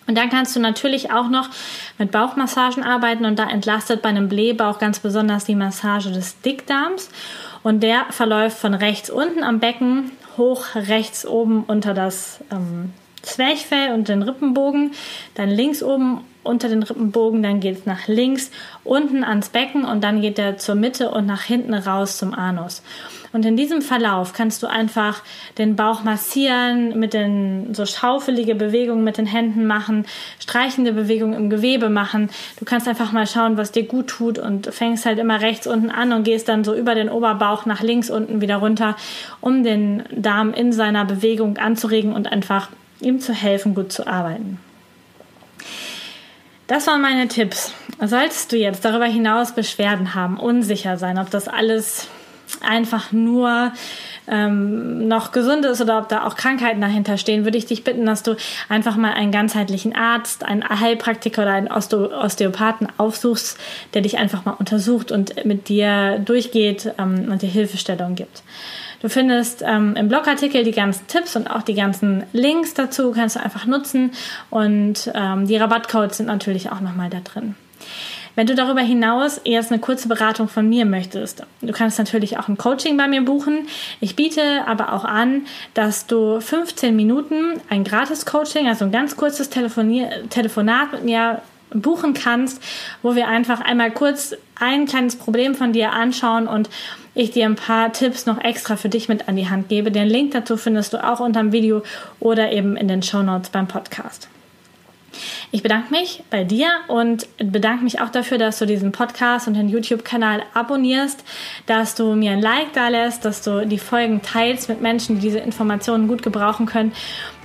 Und 0.09 0.15
dann 0.15 0.31
kannst 0.31 0.55
du 0.55 0.59
natürlich 0.59 1.11
auch 1.11 1.29
noch 1.29 1.49
mit 1.99 2.09
Bauchmassagen 2.09 2.83
arbeiten 2.83 3.25
und 3.25 3.37
da 3.37 3.47
entlastet 3.47 4.01
bei 4.01 4.09
einem 4.09 4.27
Blähbauch 4.27 4.79
ganz 4.79 4.97
besonders 4.97 5.45
die 5.45 5.53
Massage 5.53 6.09
des 6.09 6.41
Dickdarms. 6.41 7.11
Und 7.61 7.83
der 7.83 8.07
verläuft 8.09 8.57
von 8.57 8.73
rechts 8.73 9.11
unten 9.11 9.43
am 9.43 9.59
Becken 9.59 10.09
hoch 10.35 10.73
rechts 10.73 11.27
oben 11.27 11.63
unter 11.63 11.93
das 11.93 12.39
ähm, 12.51 12.91
Zwerchfell 13.21 13.93
und 13.93 14.07
den 14.07 14.23
Rippenbogen, 14.23 14.93
dann 15.35 15.49
links 15.49 15.83
oben 15.83 16.21
unter 16.41 16.69
den 16.69 16.81
Rippenbogen, 16.81 17.43
dann 17.43 17.59
geht 17.59 17.77
es 17.77 17.85
nach 17.85 18.07
links 18.07 18.49
unten 18.83 19.23
ans 19.23 19.49
Becken 19.49 19.85
und 19.85 20.03
dann 20.03 20.21
geht 20.21 20.39
er 20.39 20.57
zur 20.57 20.73
Mitte 20.73 21.11
und 21.11 21.27
nach 21.27 21.43
hinten 21.43 21.75
raus 21.75 22.17
zum 22.17 22.33
Anus. 22.33 22.81
Und 23.31 23.45
in 23.45 23.55
diesem 23.55 23.81
Verlauf 23.81 24.33
kannst 24.33 24.63
du 24.63 24.67
einfach 24.67 25.21
den 25.57 25.75
Bauch 25.75 26.03
massieren, 26.03 26.97
mit 26.97 27.13
den 27.13 27.73
so 27.73 27.85
schaufelige 27.85 28.55
Bewegungen 28.55 29.03
mit 29.03 29.17
den 29.17 29.27
Händen 29.27 29.67
machen, 29.67 30.05
streichende 30.39 30.93
Bewegungen 30.93 31.35
im 31.35 31.49
Gewebe 31.49 31.89
machen. 31.89 32.29
Du 32.57 32.65
kannst 32.65 32.87
einfach 32.87 33.11
mal 33.11 33.27
schauen, 33.27 33.57
was 33.57 33.71
dir 33.71 33.83
gut 33.83 34.07
tut 34.07 34.39
und 34.39 34.73
fängst 34.73 35.05
halt 35.05 35.19
immer 35.19 35.41
rechts 35.41 35.67
unten 35.67 35.91
an 35.91 36.11
und 36.11 36.23
gehst 36.23 36.49
dann 36.49 36.63
so 36.63 36.73
über 36.73 36.95
den 36.95 37.09
Oberbauch 37.09 37.65
nach 37.65 37.81
links 37.81 38.09
unten 38.09 38.41
wieder 38.41 38.57
runter, 38.57 38.95
um 39.41 39.63
den 39.63 40.03
Darm 40.11 40.53
in 40.53 40.71
seiner 40.73 41.05
Bewegung 41.05 41.57
anzuregen 41.57 42.13
und 42.13 42.31
einfach 42.31 42.69
ihm 42.99 43.19
zu 43.19 43.33
helfen, 43.33 43.75
gut 43.75 43.91
zu 43.91 44.07
arbeiten. 44.07 44.59
Das 46.67 46.85
waren 46.85 47.01
meine 47.01 47.27
Tipps. 47.27 47.73
Solltest 47.99 48.51
du 48.51 48.57
jetzt 48.57 48.85
darüber 48.85 49.05
hinaus 49.05 49.53
Beschwerden 49.53 50.13
haben, 50.13 50.37
unsicher 50.37 50.97
sein, 50.97 51.17
ob 51.17 51.29
das 51.31 51.47
alles 51.47 52.07
einfach 52.61 53.11
nur 53.11 53.71
ähm, 54.27 55.07
noch 55.07 55.31
gesund 55.31 55.65
ist 55.65 55.81
oder 55.81 55.97
ob 55.97 56.09
da 56.09 56.25
auch 56.25 56.35
Krankheiten 56.35 56.81
dahinter 56.81 57.17
stehen, 57.17 57.43
würde 57.43 57.57
ich 57.57 57.65
dich 57.65 57.83
bitten, 57.83 58.05
dass 58.05 58.23
du 58.23 58.35
einfach 58.67 58.95
mal 58.95 59.13
einen 59.13 59.31
ganzheitlichen 59.31 59.95
Arzt, 59.95 60.43
einen 60.43 60.63
Heilpraktiker 60.63 61.43
oder 61.43 61.53
einen 61.53 61.67
Oste 61.67 62.11
Osteopathen 62.11 62.87
aufsuchst, 62.97 63.57
der 63.93 64.01
dich 64.01 64.17
einfach 64.17 64.45
mal 64.45 64.53
untersucht 64.53 65.11
und 65.11 65.45
mit 65.45 65.69
dir 65.69 66.19
durchgeht 66.19 66.93
ähm, 66.97 67.29
und 67.31 67.41
dir 67.41 67.49
Hilfestellung 67.49 68.15
gibt. 68.15 68.43
Du 69.01 69.07
findest 69.07 69.63
ähm, 69.65 69.95
im 69.95 70.09
Blogartikel 70.09 70.63
die 70.63 70.71
ganzen 70.71 71.07
Tipps 71.07 71.35
und 71.35 71.49
auch 71.49 71.61
die 71.61 71.73
ganzen 71.73 72.23
Links 72.33 72.73
dazu, 72.73 73.11
kannst 73.11 73.37
du 73.37 73.39
einfach 73.41 73.65
nutzen 73.65 74.11
und 74.49 75.09
ähm, 75.15 75.47
die 75.47 75.55
Rabattcodes 75.55 76.17
sind 76.17 76.25
natürlich 76.25 76.69
auch 76.69 76.81
nochmal 76.81 77.09
da 77.09 77.19
drin. 77.21 77.55
Wenn 78.39 78.47
du 78.47 78.55
darüber 78.55 78.79
hinaus 78.79 79.37
erst 79.39 79.69
eine 79.69 79.81
kurze 79.81 80.07
Beratung 80.07 80.47
von 80.47 80.69
mir 80.69 80.85
möchtest, 80.85 81.43
du 81.59 81.73
kannst 81.73 81.99
natürlich 81.99 82.37
auch 82.37 82.47
ein 82.47 82.57
Coaching 82.57 82.95
bei 82.95 83.05
mir 83.05 83.21
buchen. 83.21 83.67
Ich 83.99 84.15
biete 84.15 84.65
aber 84.65 84.93
auch 84.93 85.03
an, 85.03 85.45
dass 85.73 86.07
du 86.07 86.39
15 86.39 86.95
Minuten 86.95 87.59
ein 87.67 87.83
Gratis-Coaching, 87.83 88.69
also 88.69 88.85
ein 88.85 88.93
ganz 88.93 89.17
kurzes 89.17 89.49
Telefonier 89.49 90.29
Telefonat 90.29 90.93
mit 90.93 91.03
mir 91.03 91.41
buchen 91.71 92.13
kannst, 92.13 92.63
wo 93.01 93.13
wir 93.13 93.27
einfach 93.27 93.59
einmal 93.59 93.91
kurz 93.91 94.33
ein 94.55 94.85
kleines 94.85 95.17
Problem 95.17 95.53
von 95.53 95.73
dir 95.73 95.91
anschauen 95.91 96.47
und 96.47 96.69
ich 97.15 97.31
dir 97.31 97.43
ein 97.43 97.57
paar 97.57 97.91
Tipps 97.91 98.25
noch 98.25 98.41
extra 98.41 98.77
für 98.77 98.87
dich 98.87 99.09
mit 99.09 99.27
an 99.27 99.35
die 99.35 99.49
Hand 99.49 99.67
gebe. 99.67 99.91
Den 99.91 100.07
Link 100.07 100.31
dazu 100.31 100.55
findest 100.55 100.93
du 100.93 101.03
auch 101.03 101.19
unter 101.19 101.41
dem 101.41 101.51
Video 101.51 101.83
oder 102.21 102.53
eben 102.53 102.77
in 102.77 102.87
den 102.87 103.03
Show 103.03 103.21
Notes 103.21 103.49
beim 103.49 103.67
Podcast. 103.67 104.29
Ich 105.51 105.63
bedanke 105.63 105.91
mich 105.91 106.23
bei 106.29 106.43
dir 106.43 106.69
und 106.87 107.27
bedanke 107.37 107.83
mich 107.83 108.01
auch 108.01 108.09
dafür, 108.09 108.37
dass 108.37 108.59
du 108.59 108.65
diesen 108.65 108.91
Podcast 108.91 109.47
und 109.47 109.55
den 109.55 109.69
YouTube-Kanal 109.69 110.43
abonnierst, 110.53 111.23
dass 111.65 111.95
du 111.95 112.13
mir 112.13 112.31
ein 112.31 112.41
Like 112.41 112.73
da 112.73 112.87
lässt, 112.89 113.25
dass 113.25 113.41
du 113.41 113.65
die 113.65 113.79
Folgen 113.79 114.21
teilst 114.21 114.69
mit 114.69 114.81
Menschen, 114.81 115.15
die 115.15 115.21
diese 115.21 115.39
Informationen 115.39 116.07
gut 116.07 116.21
gebrauchen 116.21 116.65
können. 116.65 116.93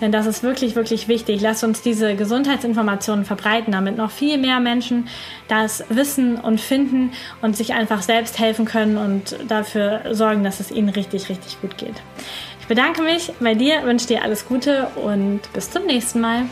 Denn 0.00 0.12
das 0.12 0.27
ist 0.27 0.42
wirklich, 0.42 0.77
wirklich 0.77 1.09
wichtig. 1.09 1.40
Lass 1.40 1.64
uns 1.64 1.83
diese 1.83 2.14
Gesundheitsinformationen 2.14 3.24
verbreiten, 3.24 3.72
damit 3.72 3.96
noch 3.96 4.11
viel 4.11 4.38
mehr 4.38 4.61
Menschen 4.61 5.09
das 5.48 5.85
wissen 5.88 6.37
und 6.37 6.61
finden 6.61 7.12
und 7.42 7.57
sich 7.57 7.74
einfach 7.74 8.03
selbst 8.03 8.38
helfen 8.38 8.64
können 8.64 8.96
und 8.96 9.37
dafür 9.48 10.03
sorgen, 10.12 10.44
dass 10.44 10.61
es 10.61 10.70
ihnen 10.70 10.88
richtig, 10.88 11.29
richtig 11.29 11.61
gut 11.61 11.79
geht. 11.79 11.94
Ich 12.61 12.66
bedanke 12.66 13.03
mich 13.03 13.31
bei 13.40 13.55
dir, 13.55 13.83
wünsche 13.85 14.07
dir 14.07 14.22
alles 14.22 14.48
Gute 14.48 14.88
und 14.96 15.40
bis 15.53 15.70
zum 15.70 15.85
nächsten 15.85 16.20
Mal. 16.20 16.44